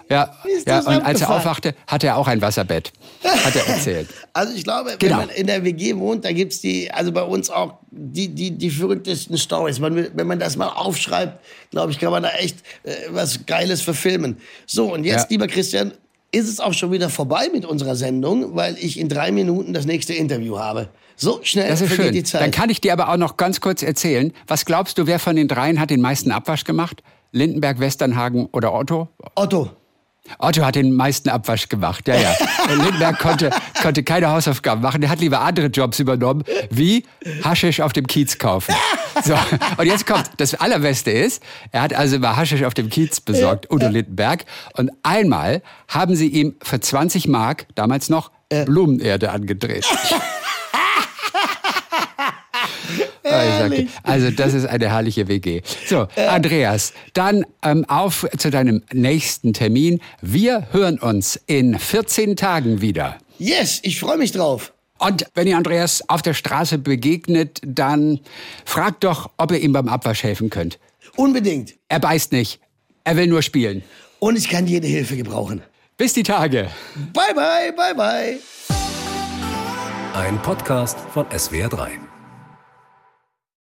Ja, 0.10 0.36
ja 0.66 0.80
und 0.80 1.06
als 1.06 1.22
er 1.22 1.30
aufwachte, 1.30 1.76
hatte 1.88 2.08
er 2.08 2.18
auch 2.18 2.28
ein 2.28 2.42
Wasserbett, 2.42 2.92
hat 3.24 3.56
er 3.56 3.68
erzählt. 3.68 4.10
Also 4.36 4.56
ich 4.56 4.64
glaube, 4.64 4.96
genau. 4.98 5.20
wenn 5.20 5.28
man 5.28 5.36
in 5.36 5.46
der 5.46 5.64
WG 5.64 5.96
wohnt, 5.96 6.26
da 6.26 6.32
gibt 6.32 6.54
es 6.54 6.62
die, 6.62 6.90
also 6.90 7.12
bei 7.12 7.22
uns 7.22 7.52
auch 7.52 7.76
die, 7.92 8.30
die, 8.30 8.50
die 8.50 8.72
verrücktesten 8.72 9.38
Stories. 9.38 9.80
Man, 9.80 10.08
wenn 10.16 10.26
man 10.26 10.40
das 10.40 10.58
mal 10.58 10.70
aufschreibt, 10.70 11.40
glaube 11.70 11.92
ich, 11.92 12.00
kann 12.00 12.10
man 12.10 12.24
da 12.24 12.30
echt 12.30 12.58
äh, 12.82 12.94
was 13.12 13.46
Geiles 13.46 13.84
verfilmen. 13.84 14.38
So, 14.66 14.92
und 14.92 15.04
jetzt, 15.04 15.26
ja. 15.26 15.28
lieber 15.30 15.46
Christian, 15.46 15.94
ist 16.34 16.50
es 16.50 16.60
auch 16.60 16.74
schon 16.74 16.92
wieder 16.92 17.10
vorbei 17.10 17.50
mit 17.54 17.64
unserer 17.64 17.96
Sendung, 17.96 18.56
weil 18.56 18.76
ich 18.78 19.00
in 19.00 19.08
drei 19.08 19.32
Minuten 19.32 19.74
das 19.74 19.86
nächste 19.86 20.14
Interview 20.14 20.58
habe. 20.58 20.90
So 21.16 21.40
schnell 21.44 21.70
das 21.70 21.82
ist 21.82 21.94
schön. 21.94 22.12
die 22.12 22.24
Zeit. 22.24 22.42
Dann 22.42 22.52
kann 22.52 22.70
ich 22.72 22.82
dir 22.82 22.92
aber 22.92 23.10
auch 23.10 23.18
noch 23.18 23.38
ganz 23.38 23.62
kurz 23.62 23.84
erzählen. 23.84 24.34
Was 24.48 24.66
glaubst 24.66 24.98
du, 24.98 25.06
wer 25.06 25.20
von 25.20 25.36
den 25.36 25.48
dreien 25.48 25.80
hat 25.80 25.92
den 25.92 26.02
meisten 26.02 26.32
Abwasch 26.32 26.64
gemacht? 26.64 27.04
Lindenberg, 27.32 27.80
Westernhagen 27.80 28.48
oder 28.48 28.74
Otto? 28.74 29.10
Otto. 29.36 29.70
Otto 30.40 30.66
hat 30.66 30.76
den 30.76 30.94
meisten 30.94 31.30
Abwasch 31.30 31.70
gemacht, 31.70 32.08
ja, 32.08 32.16
ja. 32.16 32.34
Lindbergh 32.70 33.18
konnte, 33.20 33.52
konnte 33.84 34.02
keine 34.02 34.30
Hausaufgaben 34.30 34.82
machen. 34.82 35.02
Der 35.02 35.10
hat 35.10 35.20
lieber 35.20 35.42
andere 35.42 35.68
Jobs 35.68 36.00
übernommen, 36.00 36.44
wie 36.72 37.04
Haschisch 37.44 37.82
auf 37.82 37.94
dem 37.94 38.08
Kiez 38.08 38.40
kaufen. 38.40 38.74
So, 39.24 39.36
und 39.78 39.86
jetzt 39.86 40.08
kommt, 40.08 40.32
das 40.38 40.56
Allerbeste 40.56 41.12
ist, 41.12 41.44
er 41.72 41.84
hat 41.84 41.94
also 41.94 42.18
mal 42.18 42.36
Haschisch 42.36 42.64
auf 42.64 42.74
dem 42.74 42.90
Kiez 42.90 43.22
besorgt, 43.22 43.72
Udo 43.72 43.88
Lindenberg. 43.88 44.44
Und 44.74 44.90
einmal 45.04 45.62
haben 45.88 46.16
sie 46.16 46.28
ihm 46.28 46.56
für 46.64 46.80
20 46.80 47.28
Mark, 47.28 47.68
damals 47.76 48.10
noch, 48.10 48.32
Blumenerde 48.66 49.30
angedreht. 49.30 49.86
also 54.04 54.32
das 54.32 54.54
ist 54.56 54.66
eine 54.66 54.90
herrliche 54.90 55.28
WG. 55.28 55.62
So, 55.86 56.08
Andreas, 56.16 56.94
dann 57.14 57.46
ähm, 57.64 57.86
auf 57.88 58.28
zu 58.38 58.50
deinem 58.50 58.82
nächsten 58.92 59.54
Termin. 59.54 60.02
Wir 60.22 60.68
hören 60.72 61.00
uns 61.00 61.40
in 61.46 61.78
14 61.78 62.36
Tagen 62.36 62.82
wieder. 62.82 63.18
Yes, 63.44 63.82
ich 63.84 64.00
freue 64.00 64.18
mich 64.18 64.32
drauf. 64.32 64.72
Und 65.00 65.26
wenn 65.34 65.48
ihr 65.48 65.58
Andreas 65.58 66.02
auf 66.08 66.22
der 66.22 66.34
Straße 66.34 66.78
begegnet, 66.78 67.60
dann 67.66 68.22
fragt 68.64 69.04
doch, 69.04 69.32
ob 69.36 69.52
ihr 69.52 69.60
ihm 69.60 69.74
beim 69.74 69.90
Abwasch 69.90 70.24
helfen 70.24 70.50
könnt. 70.50 70.80
Unbedingt. 71.18 71.74
Er 71.90 72.00
beißt 72.00 72.32
nicht. 72.32 72.62
Er 73.04 73.18
will 73.18 73.28
nur 73.28 73.42
spielen. 73.42 73.84
Und 74.20 74.38
ich 74.38 74.48
kann 74.48 74.66
jede 74.66 74.88
Hilfe 74.88 75.18
gebrauchen. 75.18 75.62
Bis 75.98 76.14
die 76.14 76.24
Tage. 76.24 76.70
Bye, 77.12 77.34
bye, 77.36 77.74
bye, 77.76 77.94
bye. 77.94 78.40
Ein 80.14 80.42
Podcast 80.42 80.98
von 81.14 81.26
SWR3. 81.26 82.03